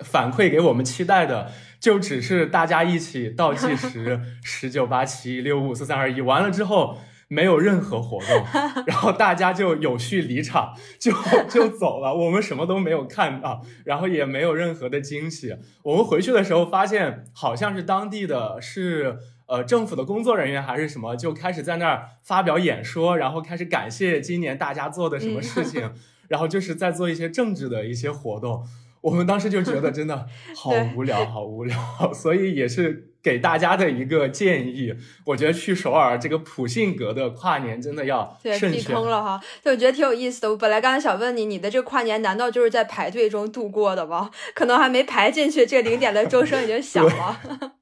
[0.00, 1.52] 反馈给我们期待的。
[1.82, 6.96] 就只是大家一起倒计时， 十九八七六五四三二一，完了之后
[7.32, 8.44] 没有任何活动，
[8.86, 11.10] 然后大家就有序离场，就
[11.48, 12.14] 就走了。
[12.14, 15.56] 我们什么都没有看到，然后也没有任何的惊喜。
[15.82, 19.16] 我们回去的时候发现，好像是当地的是
[19.46, 25.90] 呃政府的工作人员还是什么，就开始在那儿发表演说，然后开始感谢今年大家做的什么事情，
[26.28, 28.62] 然后就是在做一些政治的一些活动。
[29.00, 34.92] 我们当时就觉得真的好无聊，好无聊，所以也是给大家的一个建议。
[35.24, 39.40] 我觉得去首尔这个普信阁的跨年真的要慎选了哈。
[39.62, 40.50] 对，我觉得挺有意思的。
[40.50, 44.30] 我本来刚才想问你，你的这个跨年难道就是在排队中度过的吗？
[44.54, 47.40] 可能还没排进去，这个零点的钟声已经响了。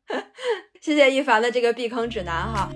[0.81, 2.71] 谢谢一凡的这个避坑指南哈。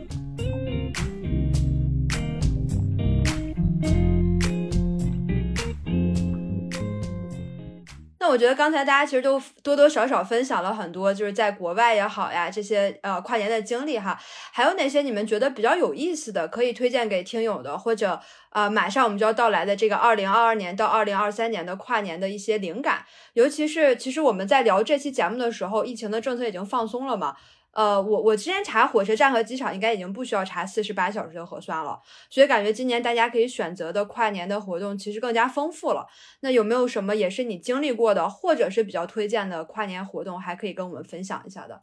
[8.24, 14.18] 那我觉得刚才大家其实都多多少少分享了很多，就是在国外也好呀，这些呃跨年的经历哈。
[14.50, 23.04] 还有哪些你们觉得比较有意思的，可以推荐给听友的，或者呃马上我们就要到来的这个二零二二年到二零二三年的跨年的一些灵感？
[23.34, 27.37] 尤其是其实我们在聊这期节目的时候，疫情的政策已经放松了嘛。
[27.74, 36.06] 呃，我我之前查火车站和机场，应该已经不需要查四十八小时的核酸了，所以感觉今年大家可以选择的跨年的活动其实更加丰富了。
[36.40, 41.82] 那有没有什么也是你经历过的，或者是比较推荐的跨年活动，还可以跟我们分享一下的？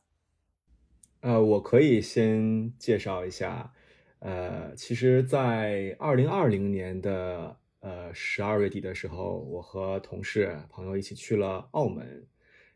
[1.19, 3.73] 呃，我可以先介绍一下，
[4.19, 12.25] 呃，其实，在二零二零年的呃十二月底的时候，我和同事朋友一起去了澳门，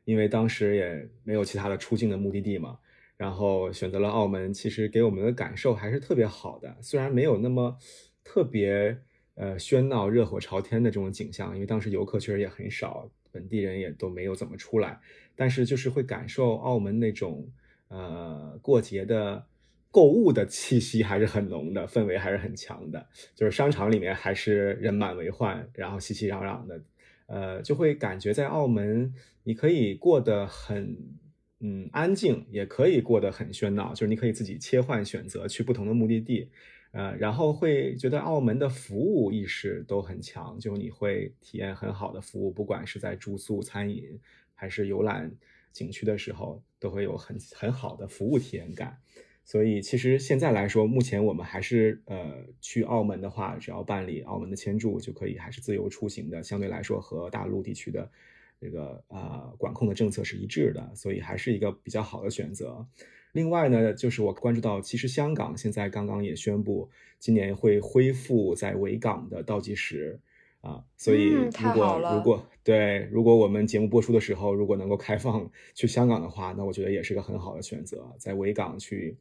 [0.04, 2.78] 因为当时也没有其他的出境的目的地嘛。
[3.17, 6.75] 然后选择了澳门，其实给我们的感受还是特别好的。
[6.82, 7.78] 虽然没有那么
[8.25, 8.99] 特别
[9.36, 14.99] 呃喧闹、热火朝天的这种景象，因为当时游客确实也很少，本地人也都没有怎么出来。
[15.34, 17.49] 但是就是会感受澳门那种
[17.88, 19.45] 呃过节的
[19.91, 23.08] 购物的气息还是很浓的，氛围还是很强的。
[23.34, 26.82] 就是商场里面还是人满为患，然后熙熙攘攘的，
[27.28, 30.97] 呃，就会感觉在澳门你可以过得很。
[31.62, 36.50] 嗯，安静也可以过得很喧闹，就是你可以自己切换选择去不同的目的地，
[36.91, 44.20] 呃，然后会觉得澳门的服务意识都很强，就你会体验很好的服务，不管是在住宿、餐饮
[44.54, 45.32] 还是游览
[45.72, 48.98] 景区的时候，都会有很很好的服务体验感。
[49.46, 58.12] 所以其实现在来说，目前我们还是呃去澳门的话，只要办理澳门的签注就可以，还是自由出行的，相对来说和大陆地区的。
[58.65, 62.84] 这个呃管控的政策是一致的，所以还是一个比较好的选择。
[63.32, 70.19] 另外呢，就是我关注到，其实香港现在刚刚也宣布，今年会恢复在维港的倒计时
[70.62, 79.15] 啊，所以如果如果对，如果我们节目播出的时候，如果能够开放去香港的话，那我觉得也是个很好的选择，在维港去。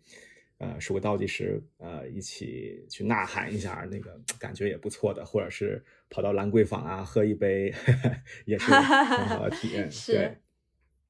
[0.58, 5.24] 呃，数个倒计时，呃，一起去呐喊一下，那个感觉也不错的。
[5.24, 7.74] 或者是跑到兰桂坊啊，喝一杯，
[8.46, 8.82] 也是很
[9.28, 9.90] 好的体验。
[9.90, 10.40] 是，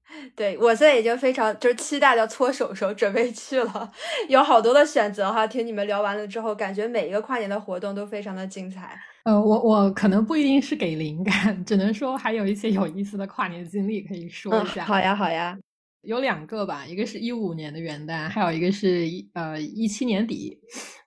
[0.35, 3.93] 对我现在已经非常就是期待的搓手手，准备去了。
[4.29, 8.99] 有好多的选择哈，听你们聊完了之后，感觉每一个跨年的活动都非常的精彩。
[9.25, 14.85] 呃，我我可能不一定是给灵感，只能说还有一些有意思的跨年经历可以说一下。
[14.85, 15.59] 好呀，好呀。
[16.05, 20.59] 有两个吧，一个是一五年的元旦，还有一个是一呃一七年底。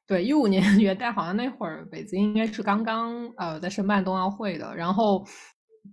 [0.06, 5.26] 对，一五年元旦好像那会儿北京应该是刚刚呃在申办冬奥会的，然后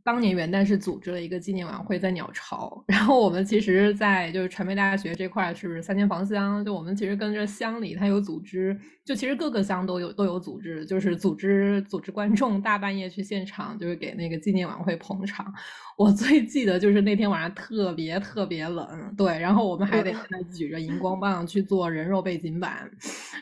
[0.02, 15.52] 当年元旦是组织了一个纪念晚会在鸟巢，然后我们其实，在就是传媒大学这块是三间房乡，就我们其实跟着乡里，它有组织，就其实各个乡都有都有组织，就是组织组织观众大半夜去现场，就是给那个纪念晚会捧场。
[15.96, 22.90] 我最记得就是那天晚上特别特别冷，对，然后我们还得在那举着荧光棒去做人肉背景板，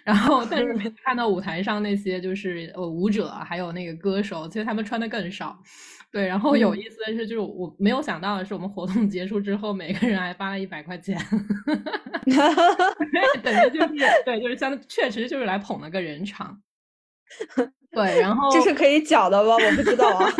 [0.05, 5.59] 然后但是 看到舞台上那些就是呃舞者还有那个歌手，其实他们穿的更少。
[6.13, 11.17] 对，然后有意思的是，就是我没有想到的是，我们活动结束之后，每个人还发了一百块钱，
[13.43, 13.89] 等于就是
[14.25, 16.61] 对，就是相确实就是来捧了个人场。
[17.93, 19.55] 对，然后这是可以缴的吗？
[19.55, 20.29] 我不知道啊，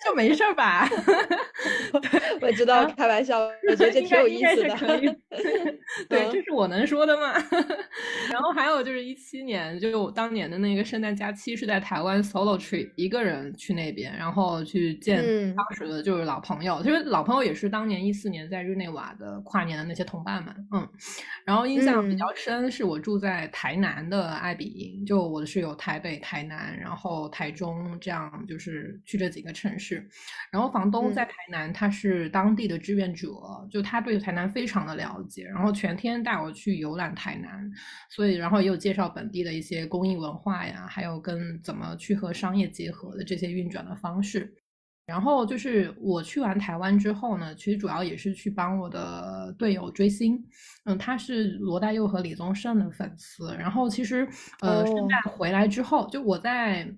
[0.04, 0.88] 就没事吧？
[2.40, 5.16] 我知道，开玩笑，我觉得这挺有意思的。
[6.08, 7.32] 对，这是我能说的吗？
[8.30, 15.22] 然后还有就是一七年，就我当年的那个圣诞假期是在台湾 solo trip，一个人去那边，然后去见
[15.54, 20.54] 当时的就是老朋友，其实老朋友也是当年一四年在日内瓦的跨年的那些同伴们。
[20.72, 20.88] 嗯，
[21.44, 25.04] 然后印象比较深是我住在台南的爱比营。
[25.04, 29.89] 就我是有台北、台南，然后台中这样，就是去这几个城市。
[30.50, 33.28] 然后房东在台南，他是当地的志愿者，
[33.70, 37.70] 就他对台南非常的了解，然后全天带我去游览台南，
[38.10, 44.52] 所以然后也有介绍本地的一些公益文化呀，还有跟怎么去和商业结合的这些运转的方式。
[45.06, 50.40] 然后就是我去完台湾之后呢，其实主要也是去帮我的队友追星。
[50.84, 53.52] 嗯，他是罗大佑和李宗盛的粉丝。
[53.56, 54.28] 然后其实，
[54.60, 56.88] 呃，圣诞回来之后，就我在。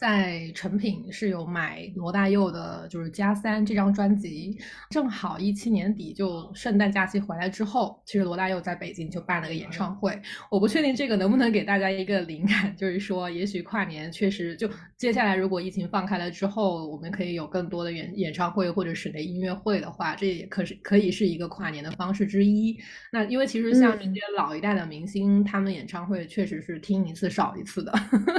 [0.00, 4.56] 在成品是有买罗大佑的，就是《加三》这张专辑，
[4.88, 10.18] 正好一七年底就圣诞假期回来之后，其实罗大佑在北京就办了个演唱会。
[10.50, 22.74] 我不确定这个能不能给大家一个灵感，就是说，也许跨年确实就接下来如果疫情放开了之后，我们可以有更多的演演唱会或者室内音乐会的话，这也可是可以是一个跨年的方式之一。
[23.12, 27.92] 那因为其实像这些老一代的明星，他们演唱会确实是听一次少一次的。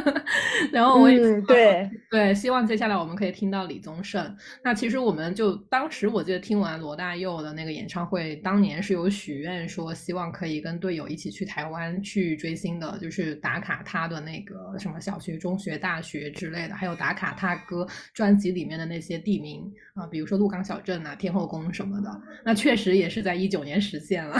[0.73, 1.21] 然后我也。
[1.51, 4.35] 对 对，希望接下来我们可以听到李宗盛。
[4.63, 22.21] 那其实我们就当时我记得听完罗大佑的那个演唱会，当年是有许愿说希望可以跟队友一起去台湾去追星的，就是打卡他的那个什么小学、中学、大学之类的，还有打卡他歌专辑里面的那些地名啊，比如说鹿港小镇啊、天后宫什么的。
[22.43, 24.37] 那确实也是在一九年实现了。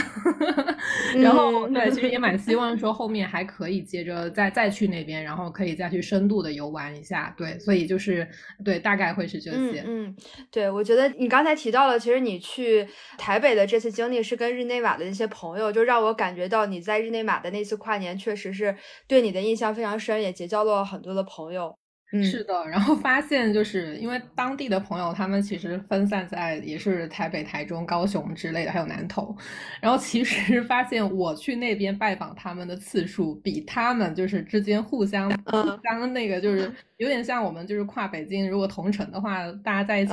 [1.21, 6.91] 然后对，其实也蛮希望说后面还可以接着再再去那边，然后可以再去深度的游玩。
[6.95, 8.27] 一下对，所以就是
[8.63, 9.83] 对，大概会是这些。
[9.85, 10.15] 嗯，
[10.51, 12.87] 对，我觉得你刚才提到了，其实你去
[13.17, 18.75] 台北的这次经历是跟日内瓦的那些朋友，就让我感觉到你在日内瓦的那次跨年确实是
[19.07, 21.75] 对你的印象非常深，也结交了很多的朋友。
[22.11, 29.33] 是的，然后发现就是因为当地的朋友，他们其实分散在也是台北、台中、高雄之类的，还有南投。
[29.79, 40.11] 然后其实发现我去那边拜访他们的次数，比他们就是之间互相互相那个就是有点像我们就是跨北京，如果同城的话，大家在一起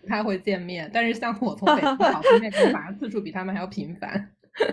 [0.00, 0.88] 不太会见面。
[0.94, 4.30] 但是像我从北京跑去那边，反而次数比他们还要频繁，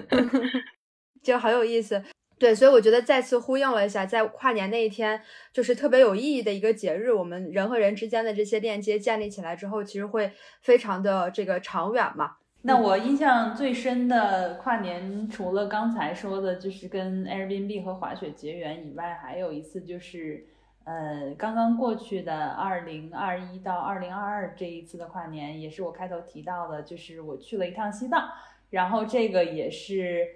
[1.23, 2.03] 就好有意思。
[2.39, 5.19] 对，所以我觉得再次呼应了一下，在跨年那一天，
[5.51, 7.11] 就是特别有意义的一个节日。
[7.11, 10.31] 我们人和人之间的这些链接建立起来之后，其实会
[10.61, 12.35] 非常的这个长远嘛。
[12.61, 20.45] 那我印象最深的跨年，除了刚才说的，就是跟 Airbnb 和滑雪结缘以外，还有一次就是，
[20.83, 28.29] 呃，刚刚过去的二零二一到二零二二这一次的跨年，也是我开头提到的，就是我去了一趟西藏，
[28.69, 30.27] 然后这个也是。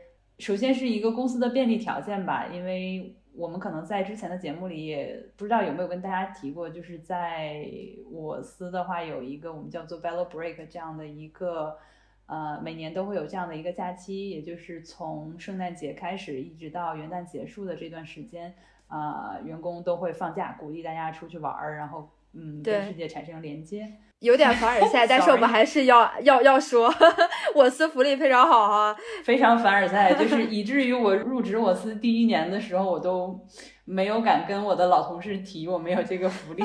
[0.41, 7.63] 首先是一个公司的便利条件吧，因为我们可能在之前的节目里也不知道有没有跟大家提过，就是在
[8.09, 11.77] 我司的话有一个我们叫做 Bello Break 这样的一个，
[12.25, 18.51] 呃，每年都会有这样的一个假期，也就是从圣诞节开始一直到元旦结束的这段时间，
[18.87, 23.93] 啊，员工都会放假，鼓励大家出去玩儿，然后嗯，跟世界产生连接。
[24.21, 26.93] 有点凡尔赛， 但是我们还是要要要说，
[27.53, 28.95] 我司福利非常好哈，
[29.25, 33.39] 非常凡尔赛，就 是以至于我入职我司第一年的时候，我都
[33.83, 36.63] 没有敢跟我的老同事提我没有这个福利。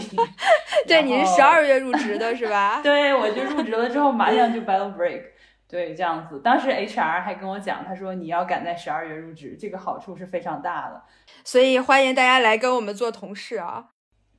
[0.86, 2.80] 对，你是十二月入职的是吧？
[2.82, 5.22] 对，我就入职了之后马上就 battle break，
[5.66, 6.40] 对，这样子。
[6.44, 11.02] 当时 HR 还跟我讲，他说你要赶在十二月入职，这个好处是非常大的，
[11.42, 13.86] 所以欢迎大家来跟我们做同事啊。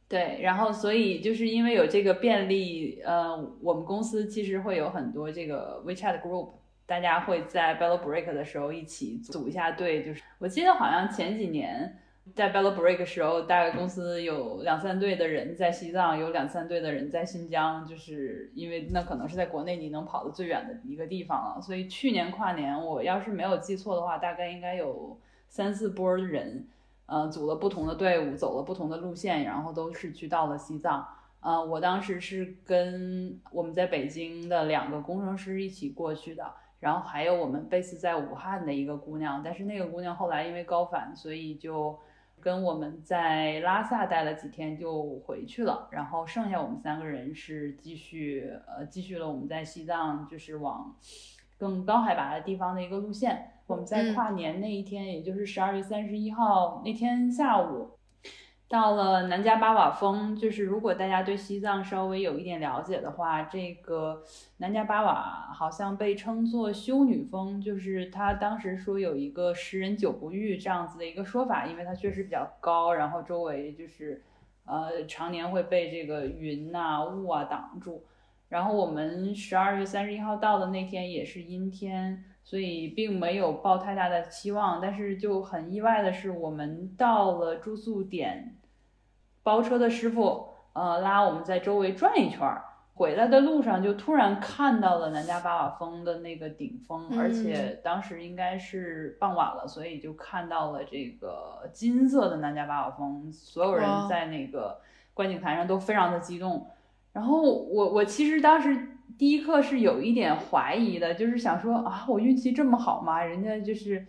[0.10, 6.52] 对，然后所以就是因为有这个便利，呃，我们公司其实会有很多这个 WeChat group，
[6.86, 10.04] 大家会在 Battle Break 的时候一起组一下队。
[10.04, 11.98] 就是我记得好像前几年
[12.34, 21.62] 在 Battle Break 时候，大概公司有两三队的人在西藏，有两三队的人在新疆，就是因为那可能是在国内你能跑得最远的一个地方了。
[21.62, 26.66] 所以去年跨年，我要是没有记错的话，大概应该有三四波人，
[27.08, 31.08] 呃，组了不同的队伍，走了不同的路线，然后都是去到了西藏。
[31.40, 36.46] 呃，我当时是跟我们在北京的两个工程师一起过去的。
[36.80, 41.98] 然后还有我们 base 在武汉的一个姑娘，但是那个姑娘后来因为高反，所以就
[42.40, 45.88] 跟我们在拉萨待了几天就回去了。
[45.90, 50.96] 然后剩下我们三个人是继续呃继续了我们在西藏就是往
[51.58, 53.54] 更高海拔的地方的一个路线。
[53.68, 57.92] 我们在跨年那一天，也就是十二月三十一号那天下午。
[58.70, 64.22] 到了南迦巴瓦峰，就是如果大家对西藏稍微有一点了解的话，这个
[64.58, 74.22] 南迦巴瓦好像被称作修女峰，就是它当时说有一个十人九不遇这样子的一个说法，因为它确实比较高，然后周围就是
[74.66, 78.04] 呃常年会被这个云呐雾啊挡住。
[78.50, 88.56] 然后我们十二月三十一号到的那天也是阴天，所以并没有抱太大的期望，但是就很意外的是，我们到了住宿点。
[89.44, 104.80] 包车的师傅，呃，拉我们在周围转一圈儿，回来的路上就突然看到了南迦巴瓦峰的那个顶峰，而且当时应该是傍晚了，所以就看到了这个金色的南迦巴瓦峰，所有人在那个
[105.14, 106.66] 观景台上都非常的激动。
[107.12, 113.24] 然后我我其实当时第一刻是有一点怀疑的，就是想说啊，我运气这么好吗？
[113.24, 114.06] 人家就是。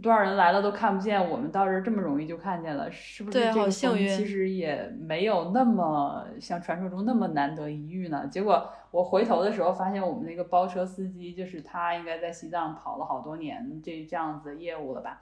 [0.00, 3.38] 多少人来了都看不见，我们到这儿这么容易就看见了，是不是？
[3.38, 4.08] 这个幸运。
[4.16, 8.26] 其实也没有那么像传说中那么难得一遇呢。
[8.26, 15.20] 结果我回头的时候发现，我们那个包车司机就是他，应该在西藏跑了好多年这这样子业务了吧？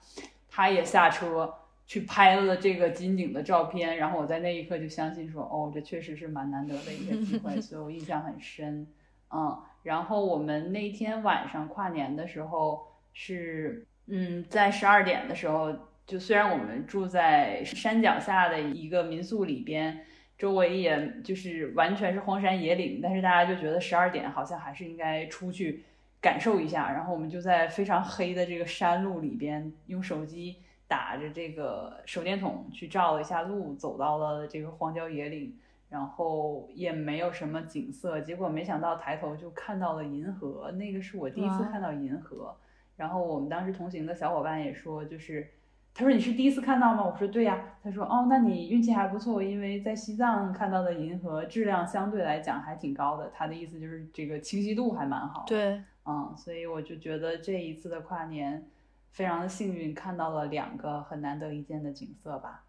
[0.49, 1.53] 他也下车
[1.85, 8.87] 去拍了这个金顶的照片，然后我在那一刻就相信说，哦，这确实是蛮难得的一个机会， 所以我印象很深。
[9.33, 13.87] 嗯，然后我们那天晚上跨年的时候是。
[14.12, 15.72] 嗯，在十二点的时候，
[16.05, 20.05] 就虽然我们住在山脚下的一个民宿里边，
[20.37, 25.85] 周围也就是完全是荒山野岭，但是大家就觉得十二点好像还是应该出去
[26.20, 26.91] 感受一下。
[26.91, 30.57] 然后我们就在非常黑的这个山路里边，用手机
[30.89, 35.57] 打着这个手电筒去照了一下路，走到了这个荒郊野岭，
[35.91, 42.57] 然后也没有什么景色，结果没想到抬头就看到了银河，那个是我第一次看到银河。
[42.97, 45.47] 然后我们当时同行的小伙伴也说，就是
[45.93, 47.05] 他说你是第一次看到吗？
[47.05, 47.66] 我说对呀。
[47.82, 53.30] 他说哦，那你运气还不错，因为在西藏看到的银河质量相对来讲还挺高的。
[53.34, 55.45] 他的意思就是这个清晰度还蛮好。
[55.49, 58.64] 对，嗯，所以我就觉得这一次的跨年
[59.11, 62.64] 非常的幸运，看到了两个很难得一见的景色吧。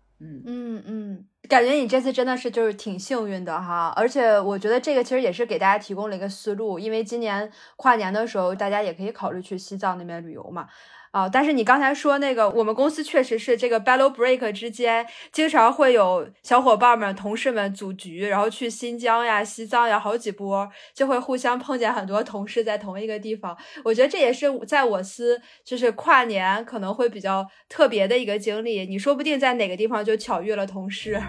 [0.45, 10.67] 嗯嗯，感觉你这次真的是就是挺幸运的哈，而且我觉得这个其实也是给大家提供了一个思路，因为今年跨年的时候，大家也可以考虑去西藏那边旅游嘛。
[11.11, 11.29] 啊！
[11.29, 23.57] 但是你刚才说那个，我们公司确实是这个 battle break 之间，经常会有小伙伴们、同事们组局，然后去新疆呀、西藏呀，好几波就会互相碰见很多同事在同一个地方。
[23.83, 28.85] 我觉得这也是在我司就是跨年可能会比较特别的一个经历。
[28.85, 31.21] 你说不定在哪个地方就巧遇了同事。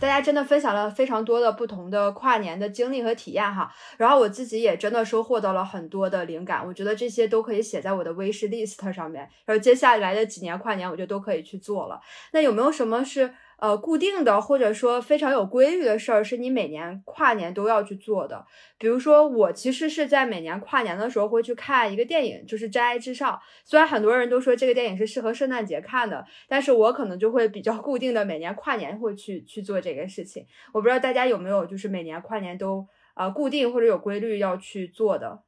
[0.00, 12.00] 大家真的分享了非常多的不同的跨年的经历和体验哈，然后我自己也真的收获到了很多的灵感，我觉得这些都可以写在我的 wish list 上面，然后接下来的几年跨年我就都可以去做了。
[12.32, 13.34] 那有没有什么是？
[13.60, 18.46] 呃，固定的或者说非常有规律的事儿，是你每年跨年都要去做的。
[18.78, 23.34] 比如说，我其实是在每年跨年的时候会去看一个电影，就是《真爱至上》。
[23.66, 30.46] 虽然很多人都说这个电影是适合圣诞节看的，但是我可能就会比较固定的每年跨年会去去做这个事情。
[30.72, 35.42] 我不知道大家有没有就是每年跨年都呃固定或者有规律要去做的，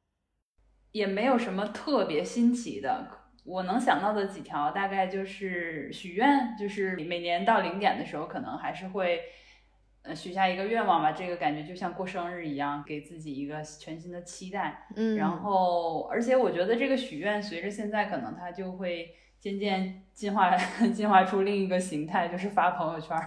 [0.91, 3.22] 也没有什么特别新奇的。
[3.45, 9.19] 我能想到的几条大概就是许愿，就是每年到零点的时候，可能还是会，
[10.03, 11.11] 呃，许下一个愿望吧。
[11.11, 14.87] 这个感觉就像过生日一样，给自己一个全新的期待。
[14.95, 20.55] 嗯，然后，而且我觉得这个许愿随着现在可能它就会渐渐进化，
[20.95, 23.17] 进化出另一个形态，就是发朋友圈，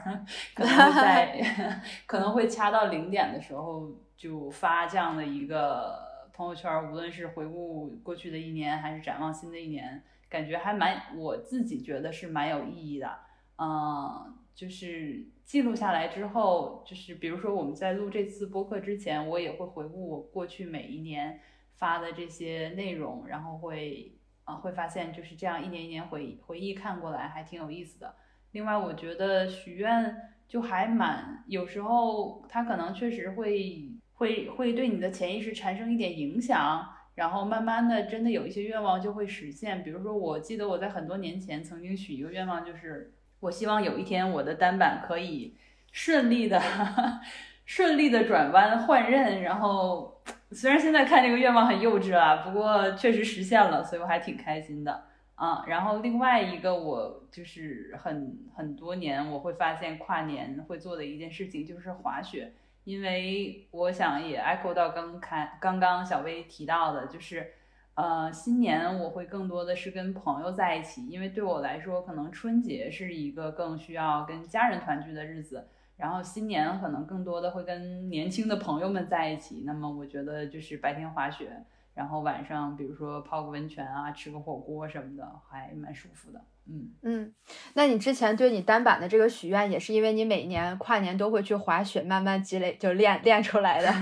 [0.55, 6.06] 可能会在 可能会掐到零点的时候就发这样的一个。
[6.37, 13.11] 朋友圈，无论是回顾过去的一年，还是展望新的一年，感觉还蛮，我自己觉得是蛮有意义的。
[13.57, 21.41] 嗯，就是记录下来之后，就是比如说我们在录这次播客之前，我也会回顾我过去每一年
[21.77, 28.15] 发的这些内容，然后会啊会发现就是这样一年一年回忆回忆看过来还挺有意思的。
[28.53, 30.15] 另外，我觉得许愿
[30.47, 36.93] 就还蛮有时候它可能确实会会会对你的潜意识产生一点影响。
[37.15, 39.83] 然后慢慢的，真的有一些愿望就会实现。
[39.83, 43.11] 比如说，我记得我在很多年前曾经许一个愿望，就是
[43.41, 45.55] 我希望有一天我的单板可以
[45.93, 46.61] 顺利的、
[47.65, 49.41] 顺利的转弯换刃。
[49.41, 55.05] 然后，虽然现在看这个愿望很幼稚啊，不过确实实现了，所以我还挺开心的
[55.37, 55.65] 啊。
[55.67, 62.53] 然后另外一个，我就是很很多年我会发现跨年会做的一件事情就是滑雪。
[62.87, 67.53] 因为我想也 echo 到刚开刚刚小薇提到的，就是，
[67.95, 75.67] 呃，新年我会更多的是跟朋友在一起，因为对我来说，可能春节是一个更需要跟家人团聚的日子，
[75.97, 79.65] 然后新年可能更多的会跟年轻的朋友们在一起。
[79.67, 86.41] 那么我觉得就是白天滑雪，然后晚上比如说泡个温泉啊，吃个火锅什么的，还蛮舒服的。
[86.69, 87.33] 嗯嗯，
[87.75, 93.93] 那你之前对你单板的这个许愿，也是因为你每年跨年都会去滑雪，慢慢积累就练练出来的。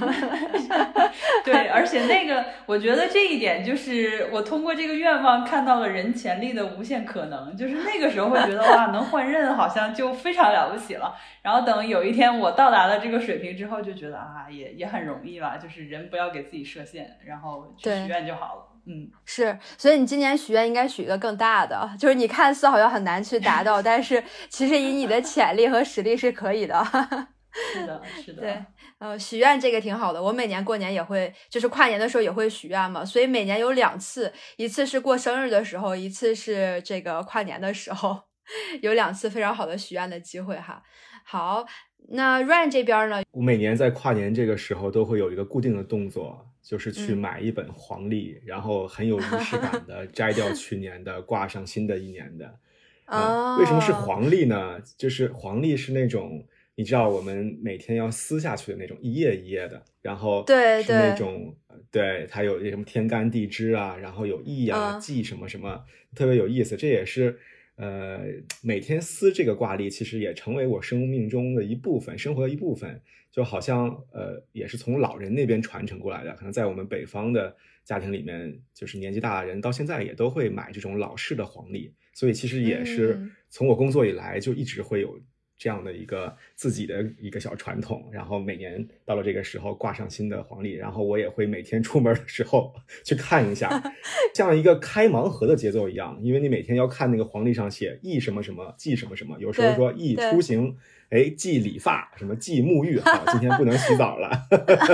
[1.44, 7.54] 对，而且那个，我觉得这一点就是我通过这个愿望看到了人潜力的无限可能。
[7.54, 11.14] 就是那个时候会觉得哇，能换刃好像就非常了不起了。
[11.42, 15.58] 然后等有一天我到达了这个水平之后，就觉得啊，也也很容易吧。
[15.58, 18.73] 就是人不要给自己设限，然后去许愿就好了。
[18.86, 26.84] 嗯，是，所以你今年许愿应该许一个更大的，就是你看似好像很难去达到，但是其实以你的潜力和实力是可以的。
[27.72, 28.42] 是的，是的。
[28.42, 28.64] 对，
[28.98, 30.20] 呃，许愿这个挺好的。
[30.20, 38.22] 我每年过年也会，就是跨年的时候也会许愿嘛，所以每年有两次，一次是过生日的时候，一次是这个跨年的时候，
[38.82, 40.82] 有两次非常好的许愿的机会哈。
[41.24, 41.64] 好，
[42.10, 43.22] 那 Ryan 这边呢？
[43.30, 46.44] 我每年在跨年这个时候都会有一个固定的动作。
[46.64, 52.58] 就是去买一本黄历，然后很有仪式感的摘掉去年的， 挂上新的一年的。
[53.04, 54.80] 啊，为什么是黄历呢？
[54.96, 56.42] 就是黄历是那种
[56.74, 61.54] 你知道我们每天要撕下去的那种一页一页的，然后对是那种
[61.90, 65.84] 对它有什么天干地支啊，然后有易啊忌什么什么，
[66.16, 66.76] 特别有意思。
[66.78, 67.38] 这也是
[67.76, 68.20] 呃
[68.62, 73.00] 每天撕这个挂历，其实也成为我生命中的一部分，生活的一部分。
[73.30, 76.32] 就好像呃，也是从老人那边传承过来的。
[76.36, 85.20] 可能在我们北方的家庭里面，就是年纪大的人到现在也都会买这种老式的黄历，所以其实也是从我工作以来就一直会有。
[85.64, 92.70] 这样的一个自己的一个小传统，然后每年到了这个时候挂上新的黄历，然后我也会每天出门的时候
[93.02, 93.82] 去看一下，
[94.36, 100.76] 像一个开盲盒的节奏一样，因为你每天要看那个黄历上写易什么什么忌什么什么，有时候说易出行，
[101.10, 104.30] 哎忌理发，什么忌沐浴，啊，今天不能洗澡了。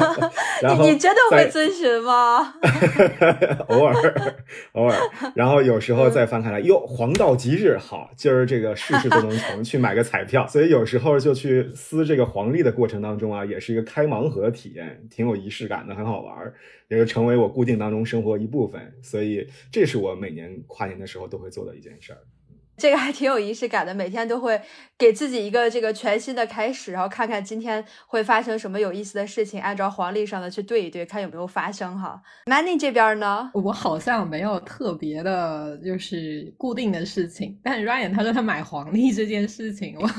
[0.63, 2.55] 然后你真的会遵循吗？
[3.69, 3.95] 偶尔
[4.73, 4.99] 偶尔，
[5.35, 10.47] 然后有时候再翻开来，哟，黄道吉日，好，今儿这个事事都能成，去买个彩票。
[10.47, 16.53] 所以有时候就去撕这个黄历的过程当中啊，也是一个开盲盒体验，挺有仪式感的，很好玩，
[16.89, 18.93] 也就成为我固定当中生活一部分。
[19.03, 22.19] 所以这是我每年跨年的时候都会做的一件事儿。
[22.81, 24.59] 这个还挺有仪式感的，每天都会
[24.97, 32.21] 给自己一个这个全新的开始，然后看看今天会发生什么有意思的事情，按照黄历上的去对一对，看有没有发生哈。
[32.47, 37.59] Manny 这边呢，我好像没有特别的，就是固定的事情。
[37.63, 40.11] 但 Ryan 他说他买黄历这件事情，我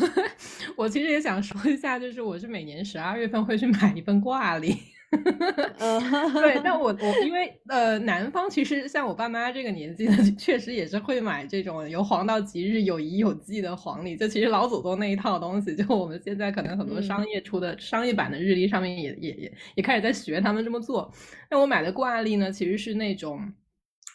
[0.78, 4.78] 我其实也想说一下，就是我是每年十二月份会去买一份挂历。
[6.40, 14.16] 对，但我我因为呃，南方其实像我爸妈这个年纪的， 确实也是会买这种由黄道吉日、有宜有纪的黄历。
[14.16, 21.12] 就其实老祖宗那一套东西，就我们现在可能很多商业出的商业版的日历上面也也也也开始在学他们这么做。
[21.50, 23.54] 那我买的挂历呢，其实是那种。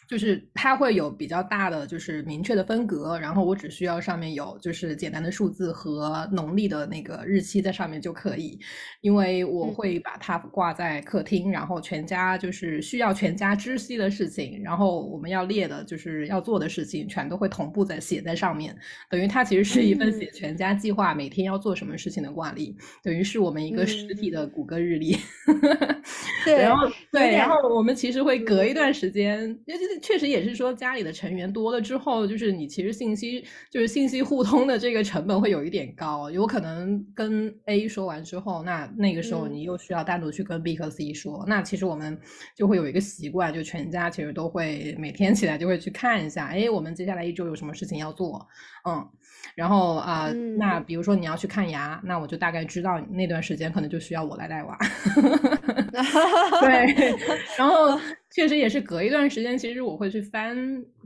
[0.07, 8.59] 就是它会有比较大的，就是明确的分隔，然后我只需要上面有就是简单的数字和农历的那个日期在上面就可以，
[9.01, 18.77] 因为我会把它挂在客厅，然后全家就是需要全家知悉的事情，然后我们要列的就是要做的事情，全都会同步在写在上面，
[19.09, 25.17] 等于它其实是一份写全家计划，每天要做什么事情的挂历，等于是我们一个实体的谷歌日历。
[26.45, 28.67] 对，然后对，然后我们其实会隔。
[28.67, 42.19] 一段时间，因为确实也是说家里的成员多了之后，就是你其实信息就是信息互通的这个成本会有一点高，有可能跟 A 说完之后，那那个时候你又需要单独去跟 B 和 C 说，那其实我们
[42.55, 48.47] 就会有一个习惯，就全家其实都会每天起来就会去看一下，哎，我们接下来一周有什么事情要做，
[48.87, 49.07] 嗯。
[49.55, 54.77] 然后啊，那比如说你要去看牙，那我就大概知道那段时间可能就需要我来带娃。
[56.61, 57.15] 对，
[57.57, 57.99] 然后
[58.35, 60.55] 确实也是隔一段时间，其实我会去翻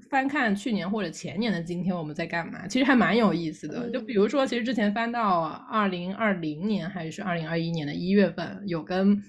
[0.10, 3.90] 翻看去年或者前年的今天我们在干嘛，其实还蛮有意思的。
[3.92, 9.22] 就比如说，其实之前翻到二零二零年还是二零二一年的一月份，有跟。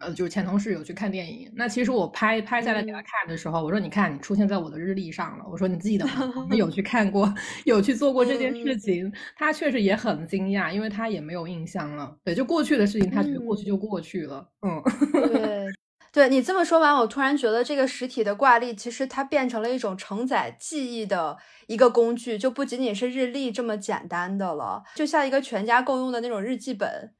[0.00, 6.48] 呃，就是前同事有去看电影，那其实我拍拍下来给他看的时候，我说你看你出现在我的日历上了，我说你记得吗？
[6.50, 7.32] 有去 看过，
[7.64, 12.14] 有去做过这件事情，他确实也很惊讶，因为他也没有印象了。
[12.24, 14.46] 对，就过去的事情，他觉得过去就过去了。
[14.66, 14.82] 嗯，
[15.32, 15.66] 对，
[16.14, 21.36] 对你这么说完，我突然觉得这个实体的挂历其实它变成了一种承载记忆的
[21.66, 27.12] 一个工具，就不仅仅是日历这么简单的了，就像一个全家共用的那种日记本。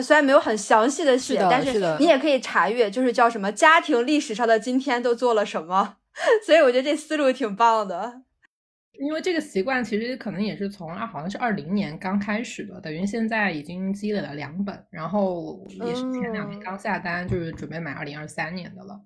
[0.00, 5.96] 虽然没有很详细的写，但是你也可以查阅，就是叫什么家庭历史上的今天都做了什么。
[6.46, 8.22] 所以我觉得这思路挺棒的。
[8.98, 19.00] 因为这个习惯其实可能也是从啊，好像是二零年刚开始的，等于现在已经积累了两本，然后也是前两天刚下单，就是准备买二零二三年的了。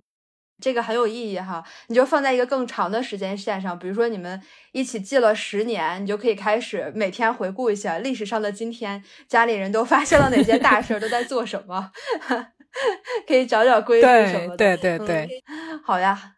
[0.61, 4.41] 这个很有意义哈，你就放在一个更长的时间线上，比如说你们
[4.73, 11.91] 一起记了十年，你就可以开始每天回顾一下历史上的今天，家里人都发生了哪些大事，都在做什么，
[13.27, 14.57] 可以找找规律什么的。
[14.57, 15.43] 对对对对，
[15.83, 16.35] 好呀。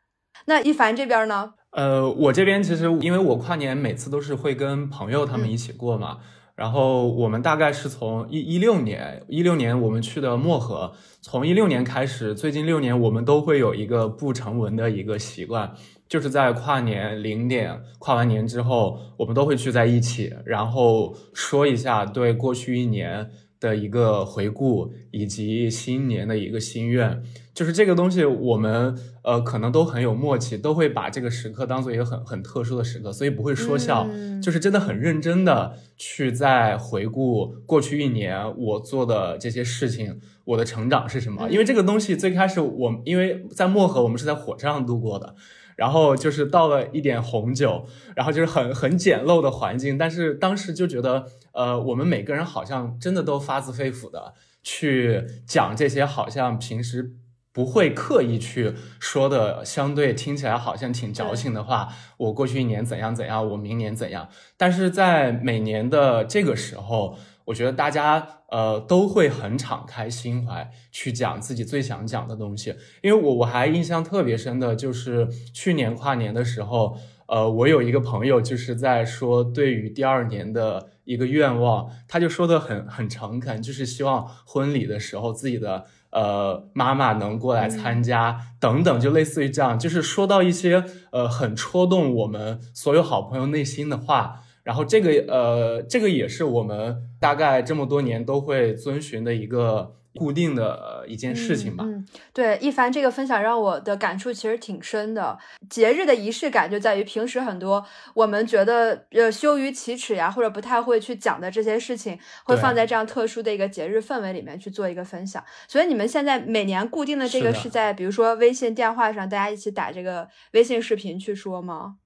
[0.46, 1.54] 那一凡这边呢？
[1.72, 6.18] 呃，我这边其实因为我跨年每次都是会跟朋友他们一起过嘛。
[6.54, 10.92] 然后我们大概是从一一六年，一六年我们去的漠河，
[11.22, 15.72] 从一六年开始，最近六年我们都会有一个不成文的一个习惯，
[16.06, 27.22] 就是在跨年零点跨完年之后，我们都会聚在一起，然后说一下对过去一年的一个回顾，以及新年的一个心愿。
[27.54, 34.08] 就是这个东西，我们呃可能都很有默契，都会把这个时刻当做一个很很特殊的时刻，所以不会说笑，
[34.42, 41.46] 就是真的很认真的去在回顾过去一年我做的这些事情，我的成长是什么？
[41.50, 45.34] 因为这个东西最开始我因为在漠河，我们是在火车上度过的，
[45.76, 47.86] 然后就是倒了一点红酒，
[48.16, 54.32] 然后就是很很简陋的环境，但是当时就觉得，呃，我们每个人好像真的都发自肺腑的
[54.62, 57.12] 去讲这些，好像平时。
[57.52, 61.90] 不会刻意去说的，相对听起来好像挺矫情的话。
[62.16, 64.28] 我过去一年怎样怎样，我明年怎样。
[64.56, 72.74] 但是在每年的这个时候，我觉得大家呃都会很敞开心怀去讲自己最想讲的东西。
[73.02, 76.96] 因为我我还印象特别深的就是去年跨年的时候，
[77.26, 85.84] 呃，我有一个朋友就是在说对于第二年的一个愿望，他就说的很很诚恳，就是希望婚礼的时候自己的。
[86.12, 99.96] 呃，妈妈能过来参加等等，就类似于这样，就是说到一些呃很戳动我们所有好朋友内心的话，然后这个呃，这个也是我们大概这么多年都会遵循的一个。
[100.14, 101.84] 固定的一件事情吧。
[101.86, 105.38] 嗯，对，一凡这个分享让我的感触其实挺深的。
[105.70, 107.84] 节日的仪式感就在于平时很多
[108.14, 115.42] 我们觉得呃羞于启齿呀，或者不太会去讲的这些事情，会放在这样特殊的一个节日氛围里面去做一个分享。
[115.66, 121.96] 所以你们现在每年固定的这个是在比如说微信电话上大家一起打这个微信视频去说吗？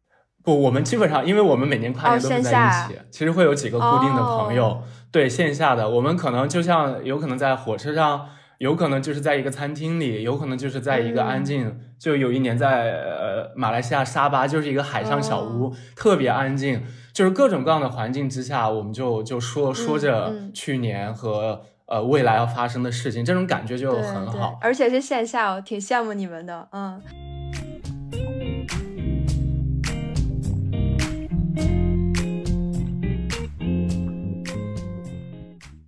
[0.46, 4.80] 不，我们基本上因为我们每年跨年都是在一起，其实会有几个固定的朋友。
[5.10, 8.28] 对线下的，我们可能就像有可能在火车上，
[8.58, 11.80] 有可能就是在一个餐厅里，有可能就是在一个安静。
[11.98, 16.80] 就有一年在呃马来西亚沙巴，就是一个海上小屋，特别安静，
[17.12, 24.56] 就是各种各样的环境之下，我们就就说说着去年和呃未来要发生的事情，这种感觉就很好。
[24.60, 27.02] 而且是线下，我挺羡慕你们的，嗯。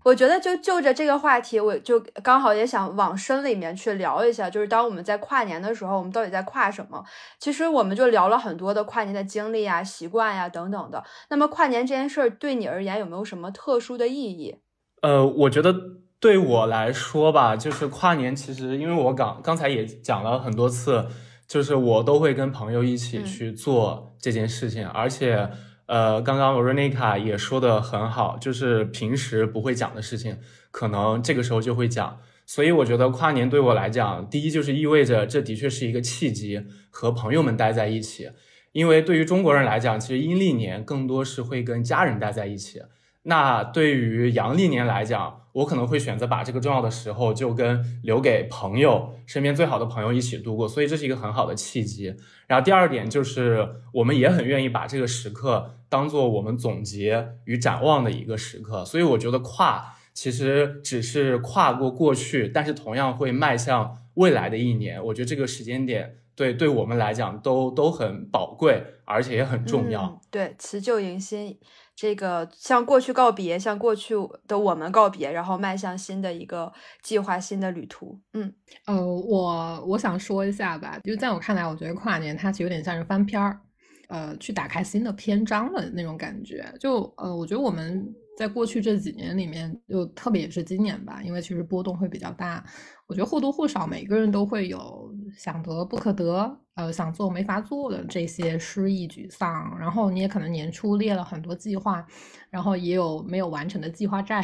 [0.09, 7.05] 我觉得就就着这个话题，我就刚好也想往深里面去聊一下，就是当我们在跨年的时候，我们到底在跨什么？
[7.39, 11.05] 其实我们就聊了很多的跨年的经历啊、习惯呀等等的。
[11.29, 14.57] 那么跨年这件事儿对你而言有没有什么特殊的意义？
[15.03, 15.75] 呃，我觉得
[16.19, 21.07] 对我来说吧，就是跨年其实因为我刚刚才也讲了很多次，
[21.47, 25.51] 就是我都会跟朋友一起去做这件事情，而且。
[25.89, 30.39] 呃，刚刚罗瑞妮卡也说的很好，就是平时不会讲的事情，
[30.71, 32.21] 可能这个时候就会讲。
[32.45, 38.31] 所以我觉得跨年对我来讲，第一就是意味着这的确是一个契机，和朋友们待在一起。
[38.73, 42.83] 因为对于中国人来讲，其实阴历年更多是会跟家人待在一起。
[43.23, 52.15] 那对于阳历年来讲，我可能会选择把这个重要的时候就跟留给朋友、身边最好的朋友一起度过，所以这是一个很好的契机。
[52.47, 58.85] 然后第二点就是，我们也很愿意把这个时刻当做我们总结与展望的一个时刻。
[58.85, 65.05] 所以我觉得跨其实只是跨过过去，但是同样会迈向未来的一年。
[65.07, 70.21] 我觉得这个时间点对对我们来讲都都很宝贵，而且也很重要。
[70.31, 71.59] 对，辞旧迎新。
[72.01, 74.15] 这个向过去告别，向过去
[74.47, 76.73] 的我们告别，然后迈向新的一个
[77.03, 78.17] 计划，新的旅途。
[78.35, 78.55] 嗯，
[78.87, 83.61] 呃，我我想说一下吧，就在我看来，我觉得跨年它其实有点像是翻篇儿，
[84.07, 86.73] 呃，去打开新的篇章的那种感觉。
[86.79, 88.15] 就呃，我觉得我们。
[88.39, 92.65] 在过去这几年里面，就特别也是今年吧，因为其实波动会比较大。
[93.09, 99.77] 我觉得或多或少每个人都会有想得不可得，呃，想做没法做的这些失意、沮丧。
[99.81, 102.07] 然后你也可能年初列了很多计划，
[102.49, 104.41] 然后也有没有完成的计划债，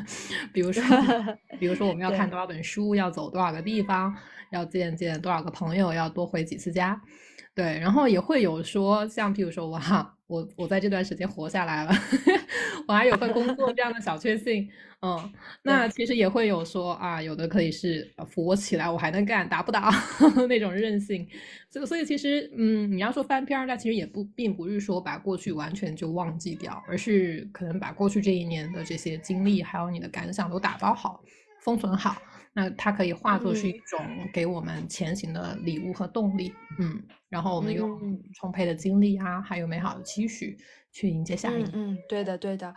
[0.52, 0.82] 比如说，
[1.58, 4.14] 比如说我们要看多少本书，要走多少个地方，
[4.52, 7.00] 要见见多少个朋友，要多回几次家。
[7.54, 10.17] 对，然后也会有说，像比如说我哈。
[10.28, 11.90] 我我在这段时间活下来了，
[12.86, 14.68] 我还有份工作这样的小确幸，
[15.00, 19.90] 嗯，那其实也会有说啊，有的可以是扶我起来，我还能干，打不打
[20.48, 21.26] 那种任性，
[21.70, 31.22] 所以所以其实嗯，你要说翻篇儿，那其实也不并不是说把过去完全就忘记掉，而是可能把过去这一年的这些经历还有你的感想都打包好，
[31.62, 32.16] 封存好。
[32.58, 34.00] 那它可以化作是一种
[34.32, 40.58] 给我们前行的礼物和动力，嗯，然后我们用充沛的精力啊，还有美好的期许。
[40.90, 41.70] 去迎接下一年。
[41.74, 42.74] 嗯，对的，对的。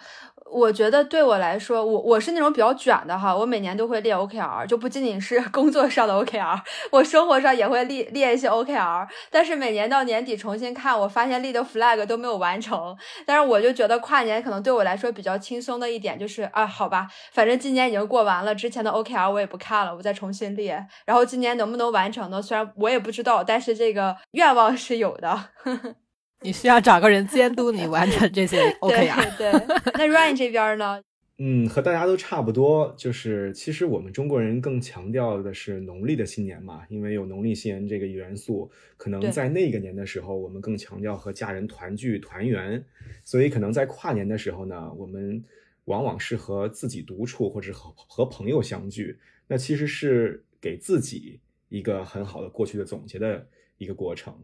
[0.51, 6.59] 我觉得对我来说，我我是那种比较卷的哈，我每年都会列 OKR，就不仅仅是 工作上的 OKR，
[6.91, 9.07] 我生活上也会列列一些 OKR。
[9.29, 12.95] 但是每年到年底重新看，我发现立的 flag 都没有完成。
[13.25, 20.85] 但是我就觉得跨年可能对我来说比较轻松的一点就是啊，好吧，反正今年已经过完了，之前的 OKR 我也不看了，我再重新列。
[21.05, 22.41] 然后今年能不能完成呢？
[22.41, 25.29] 虽然我也不知道，但是这个愿望是有的。
[25.63, 25.95] 呵 呵
[26.43, 29.23] 你需要找个人监督你完成这些 OK 啊？
[29.37, 29.51] 对，
[29.93, 31.01] 那 Ryan 这边呢？
[31.43, 42.83] 嗯，和大家都差不多，就是其实我们中国人更强调的是农历的新年嘛，因为有农历新年这个元素，可能在那个年的时候，我们更强调和家人团聚团圆，
[43.23, 45.43] 所以可能在跨年的时候呢，我们
[45.85, 49.17] 往往是和自己独处，或者和和朋友相聚，
[49.47, 51.39] 那其实是给自己
[51.69, 54.35] 一个很好的过去的总结的一个过程，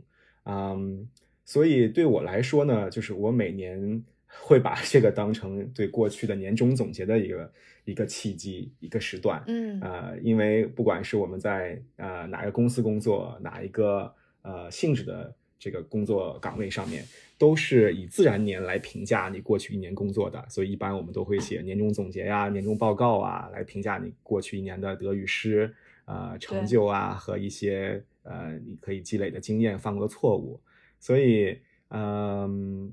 [0.45, 1.07] 嗯。
[1.47, 7.53] 所以对我来说呢，就是我每年会把这个当成对过去的年终总结的一个
[7.85, 9.41] 一个契机，一个时段。
[9.47, 17.05] 嗯，呃，因为不管是我们在呃哪个公司工作，哪一个呃性质的这个工作岗位上面，
[17.37, 20.45] 都是以自然年来评价你过去一年工作的。
[20.49, 25.73] 所以一般我们都会写年终总结呀、年终报告啊，来评价你过去一年的得与失、
[26.03, 30.59] 呃成就啊和一些呃你可以积累的经验、犯过的错误。
[30.99, 32.91] 所以，嗯，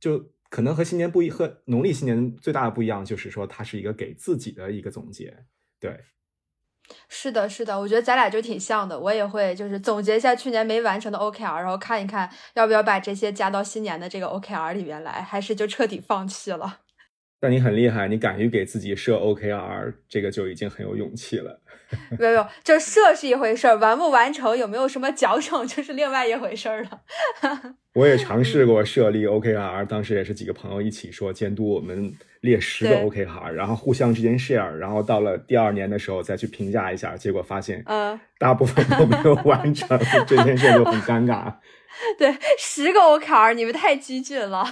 [0.00, 5.44] 就可能和新年不一，和农历新年最大的不一样，就是说它是一个给自己的一个总结。
[5.78, 6.00] 对，
[7.08, 8.98] 是的，是的，我觉得咱俩就挺像的。
[8.98, 16.80] 我也会就是总结一下去年没完成的 OKR，然后看一看要不要把这些加到新年的这个 OKR 里面来，还是就彻底放弃了。
[17.40, 21.60] 那你很厉害，你敢于给自己设 OKR，这个就已经很有勇气了。
[22.18, 27.02] 没有，没有，这设是一回事儿，完不完成，有没有什么奖惩， 就是另外一回事儿了。
[27.94, 41.54] 我也尝试过设立 OKR，当时也是几个朋友一起说监督我们列十个 OKR，然后互相之间 share，然后到了第二年的时候再去评价一下，结果发现，嗯，大部分都没有完成， 这件事就很尴尬。
[42.18, 44.64] 对，十个 OKR，你们太激进了。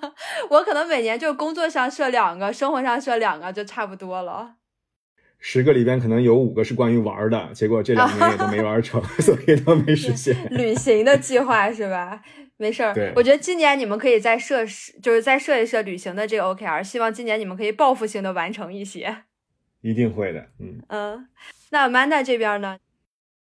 [0.50, 4.56] 我可能每年就工作上设两个，生活上设两个，就差不多了。
[5.38, 10.36] 十个里边可能有五个是关于玩的，结果这两年也都没玩成， 所以都没实现。
[10.50, 12.20] 旅行的计划是吧？
[12.58, 14.66] 没事儿，我觉得今年你们可以再设，
[15.02, 19.24] 就是再设一设旅行的这个 OKR，希望今年你们可以报复性的完成一些。
[19.80, 21.26] 一定会的，嗯嗯。
[21.70, 22.76] 那 Amanda 这边呢？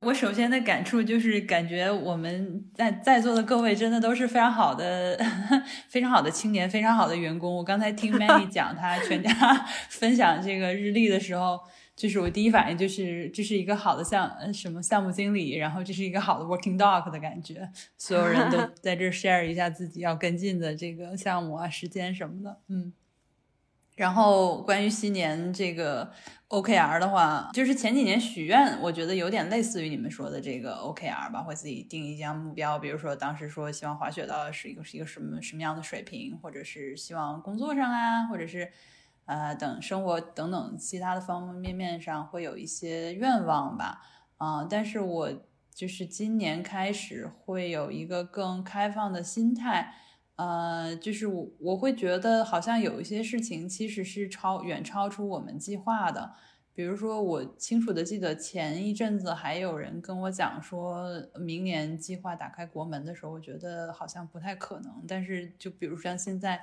[0.01, 5.17] 我首先的感触就是，感觉我们在在座的各位真的都是非常好的、
[5.89, 7.55] 非常好的青年，非常好的员工。
[7.55, 9.31] 我刚才听 Manny 讲他全家
[9.89, 11.59] 分享这个日历的时候，
[11.95, 17.67] 就是我第一反应就是这是一个好的项什么项目经理，然后这是一个好的 working dog 的感觉，
[17.97, 22.93] 所有人都在这 share 一下自己要跟进的这个项目啊、时间什么的，嗯。
[23.95, 26.11] 然后关于新年这个
[26.49, 38.69] OKR 的话，就是前几年许愿，我觉得有点类似于你们说的这个 OKR 吧，会自己定一项目标，比如说当时说希望滑雪到是一个是一个什么什么样的水平，或者是希望工作上啊，或者是
[39.25, 44.01] 呃等生活等等其他的方方面面上会有一些愿望吧，
[44.37, 45.31] 啊，但是我
[45.73, 49.95] 就是今年开始会有一个更开放的心态。
[50.35, 56.33] 呃，就是我我会觉得好像有一些事情其实是超远超出我们计划的，
[56.73, 61.07] 比如说我清楚的记得前一阵子还有人跟我讲说
[61.39, 65.03] 明年计划打开国门的时候，我觉得好像不太可能。
[65.07, 66.61] 但是就比如像现在，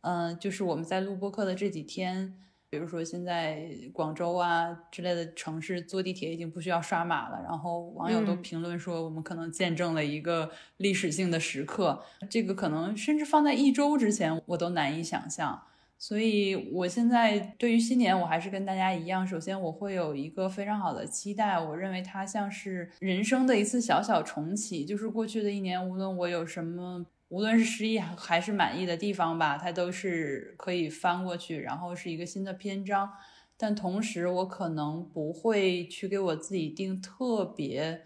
[0.00, 2.34] 嗯，就是我们在录播课的这几天。
[2.74, 12.02] 比如说，现在广州啊之类的城市坐地铁已经不需要刷码了，然后网友都评论说，我们可能见证了一个历史性的时刻。
[12.28, 15.62] 这个可能甚至放在一周之前，我都难以想象。
[15.96, 21.56] 所以，我现在对于新年，我还是跟大家一样，首先我会有一个非常好的期待。
[21.60, 27.06] 我认为它像是人生的一次小小重启，就是过去的一年，无论我有什么。
[27.34, 33.10] 无论是失意还是满意的地方吧，它都是可以翻过去，然后是一个新的篇章。
[33.56, 38.02] 但同时，我可能不会去给我自己定特别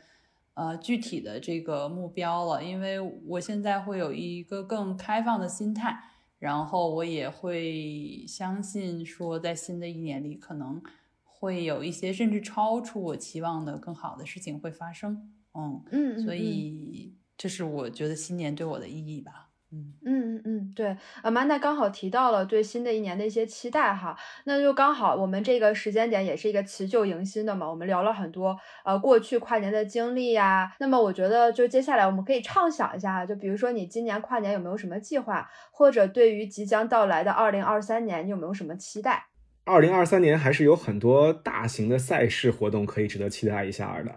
[0.55, 6.01] 呃具体的这个目标了，因为我现在会有一个更开放的心态，
[6.39, 10.83] 然后我也会相信说，在新的一年里，可能
[11.22, 15.31] 会有一些甚至超出我期望的更好的事情会发生。
[15.53, 17.17] 嗯嗯，所以。
[17.39, 39.26] 这是我觉得新年对我的意义吧，嗯嗯嗯嗯，对，Amanda 刚好提到了对新的一年的一些期待哈，那就刚好我们这个时间点也是一个辞旧迎新的嘛，我们聊了很多呃过去跨年的经历呀，那么我觉得就接下来我们可以畅想一下，就比如说你今年跨年有没有什么计划，或者对于即将到来的二零二三年你有没有什么期待？
[39.64, 44.12] 二零二三年还是有很多大型的赛事活动可以值得期待一下的。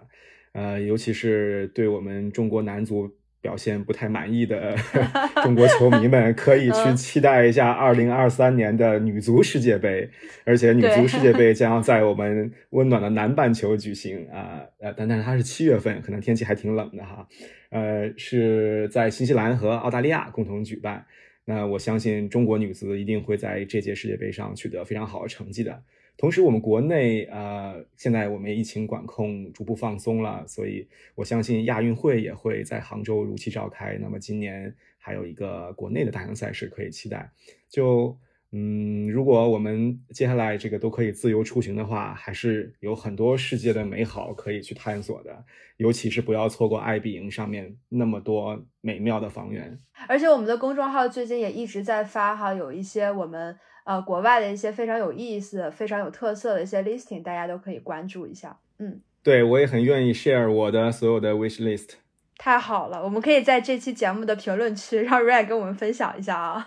[0.52, 4.76] 呃，尤其是对我们中国男足表现不太满意的
[5.42, 10.08] 中国球迷们，可以去期待一下二零二三年的女足世界杯。
[10.44, 17.26] 而且女足世界杯 将要在我们温暖的南半球举行啊，呃，但但是它是七月份，可能天气还挺冷的哈。
[17.70, 21.04] 呃，是在新西兰和澳大利亚共同举办。
[21.44, 25.82] 那我相信中国女足一定会在这届世界杯上取得非常好的成绩的。
[26.18, 30.86] 同时，我们国内呃，现在我们疫情管控逐步放松了，所以
[31.16, 33.98] 我相信亚运会也会在杭州如期召开。
[34.00, 37.28] 那么今年还有一个国内的大型赛事可以期待。
[37.68, 38.16] 就
[38.52, 45.44] 嗯，如果我们接下来这个都可以自由出行的话，还是有很多世界的美好可以去探索的。
[45.78, 49.80] 尤其是不要错过爱彼迎上面那么多美妙的房源。
[50.06, 53.58] 而且我们的公众号最近也一直在发哈，有一些我们。
[53.84, 58.56] 呃，国外的一些非常有意思、非常有特色的一些 listing，大家都可以关注一下。
[58.78, 61.90] 嗯，对我也很愿意 share 我的所有的 wish list。
[62.38, 66.66] 太好了，我们可以在这期节目的评论区让 Ray 跟我们分享一下啊。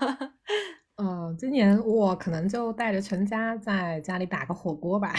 [0.98, 5.14] 嗯，今年我可能就带着全家在家里打个火锅吧。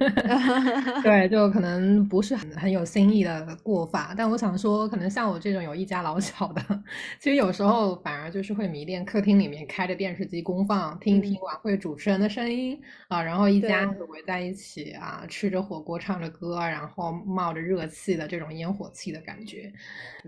[1.04, 6.62] 对，就可能不是很很有新意的过法，但我想说，可能像我这种有一家老小的，
[7.20, 19.70] 其实有时候反而就是会迷恋客厅里面开着电视机公放，听一听晚会主持人的声音啊，然后一家子围在一起啊，吃着火锅，唱着歌，然后冒着热气的这种烟火气的感觉。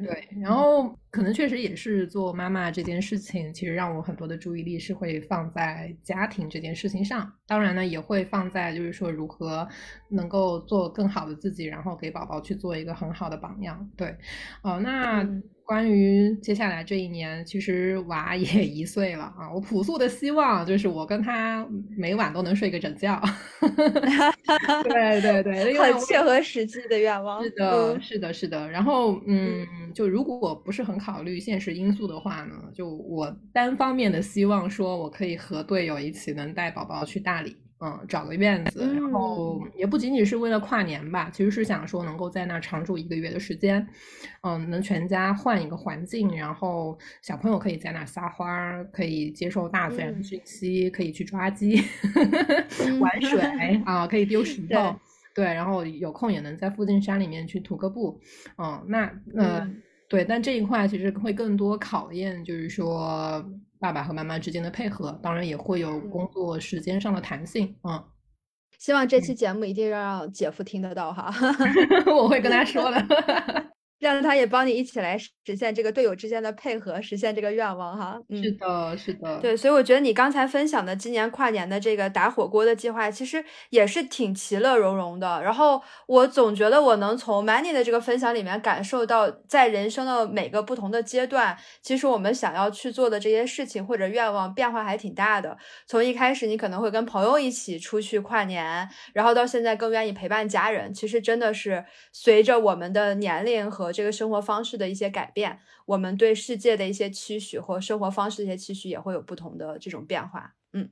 [0.04, 7.32] 对，然后可能确实也是做妈妈这件事情，其实让我很多的注意力是会放在家庭这件事情上。
[7.46, 9.66] 当然呢，也会放在就是说如何
[10.10, 13.90] 能够做更好的自己，然后给宝宝去做一个很好的榜样。
[13.96, 14.14] 对，
[14.62, 15.26] 哦，那。
[15.66, 19.52] 关于接下来这一年，其实娃也一岁了啊！
[19.52, 23.20] 我朴素的希望就是我跟他每晚都能睡个整觉。
[24.84, 27.42] 对 对对，很切合实际的愿望。
[27.42, 28.70] 是的，是的，是的。
[28.70, 37.56] 然后，嗯，就如果不是很考虑现实因素的话呢，就我单方面的希望说，我可以和队友一起能带宝宝去大理。
[37.78, 43.86] 嗯，找个院子，然后也不仅仅是为了跨年吧，其实是想说能够在那儿常住一个月的时间，
[44.42, 51.82] 嗯，能全家换一个环境，然后小朋友可以在那儿撒欢儿，可以接受大自然的讯息，可以去抓鸡、
[52.98, 53.40] 玩水
[53.84, 54.96] 啊，可以丢石头，
[55.34, 58.18] 对，然后有空也能在附近山里面去徒个步，
[58.56, 59.04] 嗯，那
[59.36, 59.70] 呃，
[60.08, 63.44] 对，但这一块其实会更多考验，就是说。
[63.86, 67.72] 爸爸和妈妈之间的配合，当然也会有工作时间上的弹性。
[67.84, 68.04] 嗯，
[68.80, 71.32] 希望这期节目一定要让姐夫听得到哈，
[72.12, 72.98] 我会跟他说的。
[73.98, 78.20] 让他也帮你一起来实现这个队友之间的配合，实现这个愿望哈。
[78.28, 85.42] 嗯，是的，是的，对，所以我觉得你刚才分享的今年跨年的这个打火锅的计划，其实也是挺其乐融融的。
[85.42, 95.56] 然后我总觉得我能从 Many 的这个分享里面感受到，在人生的每个不同的阶段，其实我们想要去做的这些事情或者愿望变化还挺大的。
[95.86, 110.54] 从一开始你可能会跟朋友一起出去跨年，然后到现在更愿意陪伴家人，其实真的是随着我们的年龄和这个生活方式的一些改变，我们对世界的一些期许或生活方式的一些期许也会有不同的这种变化。
[110.72, 110.88] 嗯，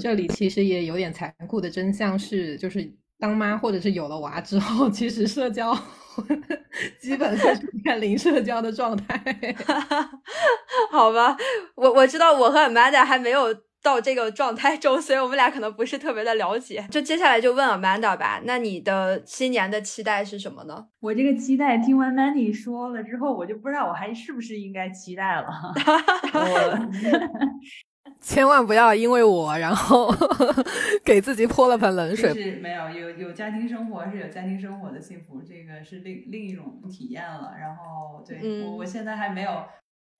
[0.00, 5.76] 这里其实也有点残酷的真相是，就是当妈或者是有了娃之后，其实社交
[7.00, 9.22] 基本是面临社交的状态。
[10.90, 11.36] 好吧，
[11.74, 13.67] 我我知道我和 Amanda 还没有。
[13.88, 16.86] 到这个状态中， 所以我们俩可能不是特别的了解。
[16.90, 20.86] 就接下来就问 Amanda 吧，那你的新年的期待是什么呢？
[21.00, 25.46] 我这个期待听完 Manny 说了之后，我就不知道我还是不是应该期待了。
[26.34, 26.78] 我
[28.20, 30.12] 千万不要因为我然后
[31.04, 32.34] 给自己泼了盆冷水。
[32.34, 37.54] 是没有有有家庭生活是有家庭生活的幸福，这个是另另一种体验了。
[37.58, 39.50] 然后对我我现在还没有。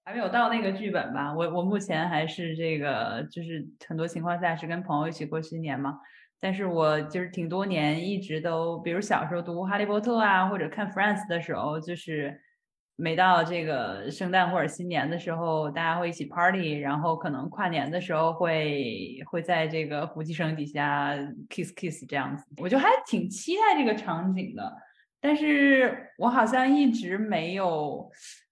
[0.08, 6.00] 还没有到那个剧本吧，我我目前还是这个，就是很多情况下是跟朋友一起过新年嘛。
[6.40, 12.40] 但是我就是挺多年一直都，比如小时候读《哈利波特》啊，或者看《Friends》的时候，就是
[12.96, 21.14] 每到这个圣诞或者新年的时候，大家会一起 party，然后可能跨年的时候会会在这个胡姬绳底下
[21.50, 24.74] kiss kiss 这样子，我就还挺期待这个场景的。
[25.20, 28.10] 但是我好像一直没有。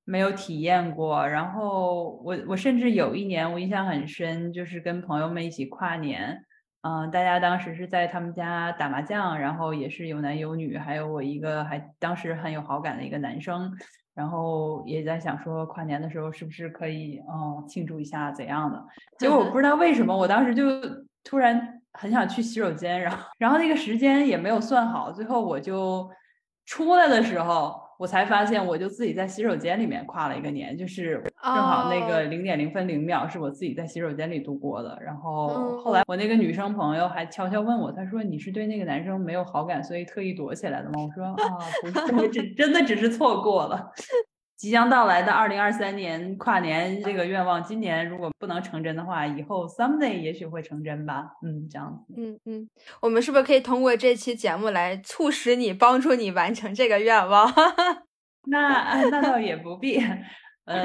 [0.09, 6.45] 没有体验过，然后我我甚至有一年我印象很深，就是跟朋友们一起跨年，
[6.83, 13.73] 嗯，大家当时是在他们家打麻将，然后也是有男有女，还有我一个还当时很有好感的一个男生，
[14.15, 18.81] 然后也在想说跨年的时候是不是可以嗯庆祝一下怎样的，
[19.19, 20.65] 结果我不知道为什么我当时就
[21.25, 26.09] 突然很想去洗手间，然后然后那个时间也没有算好，最后我就
[26.65, 27.85] 出来的时候。
[27.99, 34.99] 我才发现，我就自己在洗手间里面跨了一个年，就是正好那个零点零分零秒是我自己在洗手间里度过的。
[35.03, 43.91] 然后后来我那个女生朋友还悄悄问我，她说：“你是对那个男生没有好感，所以特意躲起来的吗？”我说：“啊，不是，我只真的只是错过了。”
[44.57, 51.25] 即将到来的二零二三年跨年这个愿望，今年如果不能成真的话，以后 someday 也许会成真吧。
[51.43, 52.15] 嗯，这样子。
[52.17, 52.69] 嗯嗯，
[53.01, 57.53] 我们是不是可以通过这期节目来促使你、帮助你完成这个愿望？
[58.49, 60.01] 那那倒也不必。
[60.65, 60.83] 呃，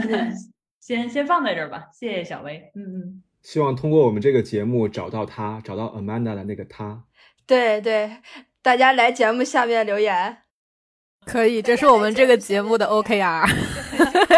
[0.78, 1.88] 先先放在这儿吧。
[1.92, 2.70] 谢谢小薇。
[2.74, 3.22] 嗯嗯。
[3.40, 7.04] 希望通过我们这个节目找到他，找到 Amanda 的那个他。
[7.46, 8.18] 对对，
[8.62, 10.38] 大家来节目下面留言。
[11.26, 13.48] 可以，这是我们这个节目的 OKR。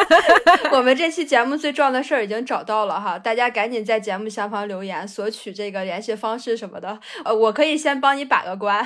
[0.70, 6.98] 我们这期节目最重要的事儿已经找到了哈，大家赶紧在节目下方留言，索取这个联系方式什么的。
[7.24, 8.84] 呃，我可以先帮你把个关。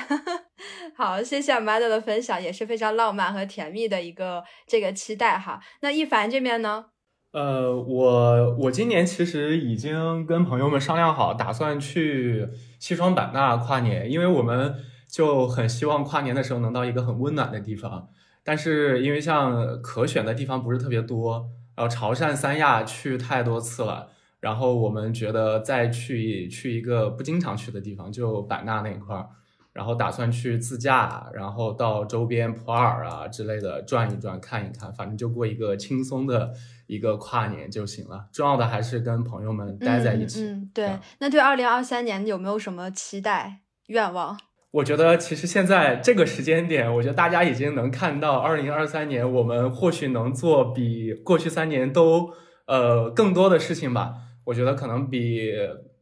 [0.96, 5.60] 好，谢谢 Mother 的分享，也是非常浪漫和甜蜜的一个这个期待哈。
[5.80, 6.84] 那一凡这边呢？
[7.32, 12.46] 呃，我我今年其实已经跟朋友们商量好，打算去
[12.78, 14.74] 西双版纳跨年，因为我们。
[15.08, 18.10] 就很希望跨年的时候能到一个很温暖的地方，
[18.44, 29.28] 但是因为像可选的地方不是特别多，然后潮汕、三亚去太多次了，然后我们觉得再去去一个不经常去的地方，就版纳那一块儿，
[29.72, 36.52] 然后打算去自驾，然后到周边普洱啊之类的转一转、看一看，反正就过一个轻松的
[36.86, 38.28] 一个跨年就行了。
[38.32, 40.44] 重要的还是跟朋友们待在一起。
[40.44, 40.98] 嗯，对。
[41.20, 44.38] 那对二零二三年有没有什么期待、愿望？
[44.70, 52.30] 我觉得其实现在这个时间点，我觉得大家已经能看到，二零二三年我们或许能做比过去三年都
[52.66, 54.14] 呃更多的事情吧。
[54.44, 55.52] 我觉得可能比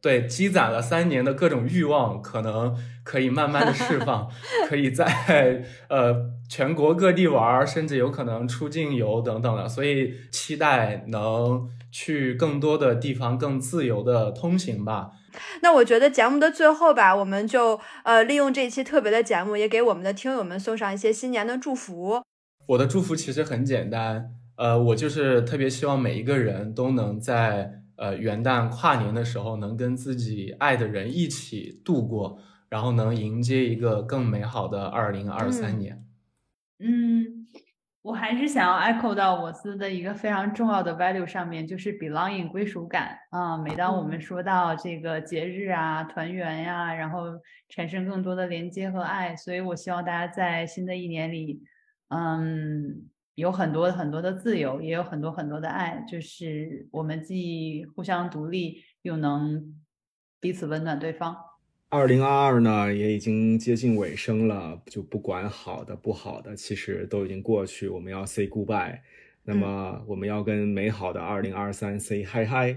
[0.01, 4.29] 对积攒了三年的各种欲望，可能可以慢慢的释放，
[4.67, 6.15] 可以在呃
[6.49, 9.67] 全国各地玩，甚至有可能出境游等等的。
[9.67, 15.11] 所以期待能去更多的地方，更自由的通行吧。
[15.61, 22.21] 那我觉得节目的最后吧，我们就呃利用这一期特别的节目，也给我们的听友们送上一些新年的祝福。
[22.67, 36.03] 我的祝福其实很简单，呃，我就是特别希望每一个人都能在呃元旦跨年的时候，能跟自己爱的人一起度过，然后能迎接一个更美好的二零二三年。
[36.79, 37.47] 嗯。
[38.07, 43.57] 我还是想要 echo 到我司的一个非常重要的 value 上面，就是 belonging 归属感啊。
[43.57, 47.25] 每当我们说到这个节日啊、团圆呀，然后
[47.67, 51.61] 产生更多的连接和爱，所以我希望大家在新的一年里，
[52.07, 59.83] 嗯，有很多很多的自由，也有很多很多的爱，就是我们既互相独立，又能
[60.39, 61.35] 彼此温暖对方。
[61.89, 68.99] 二零二二呢，也已经接近尾声了，就不管好的不好的，其实都已经过去，我们要 say goodbye。
[69.43, 72.75] 那么我们要跟美好的二零二三 say hi hi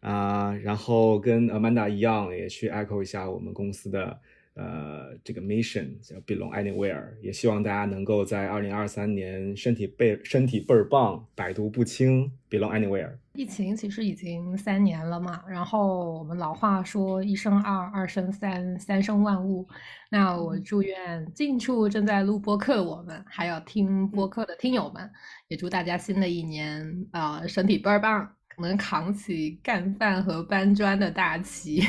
[0.00, 4.18] 啊，然后跟 Amanda 一样，也去 echo 一下我们公司的。
[4.56, 13.12] 呃，这个 mission 叫 belong anywhere，也希望大家能够在二零二三年身体倍身体倍儿棒，百毒不侵，belong anywhere。
[13.34, 19.68] 疫情其实已经三年了嘛，然后我们老话说一生二，二生三，三生万物。
[20.10, 25.10] 那我祝愿近处正在录播客的我们，还有听播客的听友们，
[25.48, 28.26] 也祝大家新的一年啊身体倍儿棒。
[28.58, 31.82] 能扛起干饭和搬砖的大旗，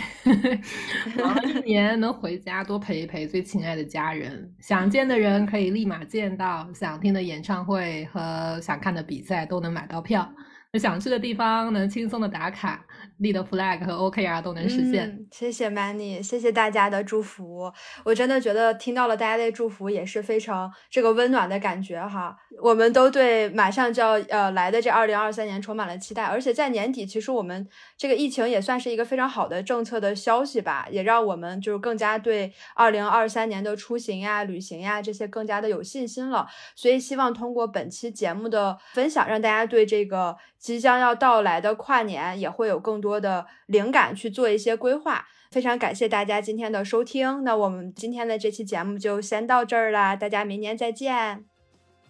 [1.15, 10.29] 然后一年能回家多陪一陪最亲爱的家人，想见的人可以立马见到，想听的演唱会和想看的比赛都能买到票。
[10.73, 12.85] 想去的地方能轻松的打卡，
[13.17, 15.25] 立的 flag 和 OKR 都能实现。
[15.31, 17.71] 谢谢 Many，谢谢大家的祝福。
[18.03, 22.35] 我真的觉得听到了大家的祝福也是非常这个温暖的感觉哈。
[22.61, 27.67] 我们都对马上就要呃来的这二零二三年充满了期待，而且在年底，其实我们
[27.97, 36.45] 这个疫情也算是一个非常好的政策的消息吧，也让我们就是更加对二零二三年的出行呀、旅行呀这些更加的有信心了。
[36.75, 40.35] 所以希望通过本期节目的分享，让大家对这个。
[40.59, 45.25] 即将要到来的跨年也会有更多的灵感去做一些规划。
[45.51, 51.45] 非常感谢大家今天的收听，那我们今天的这期节目就先到这儿啦，大家明年再见。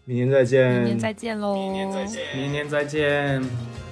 [0.05, 0.71] 明年再见。
[0.71, 1.53] 明年再见喽。
[1.53, 2.21] 明年再见。
[2.35, 3.86] 明年再见。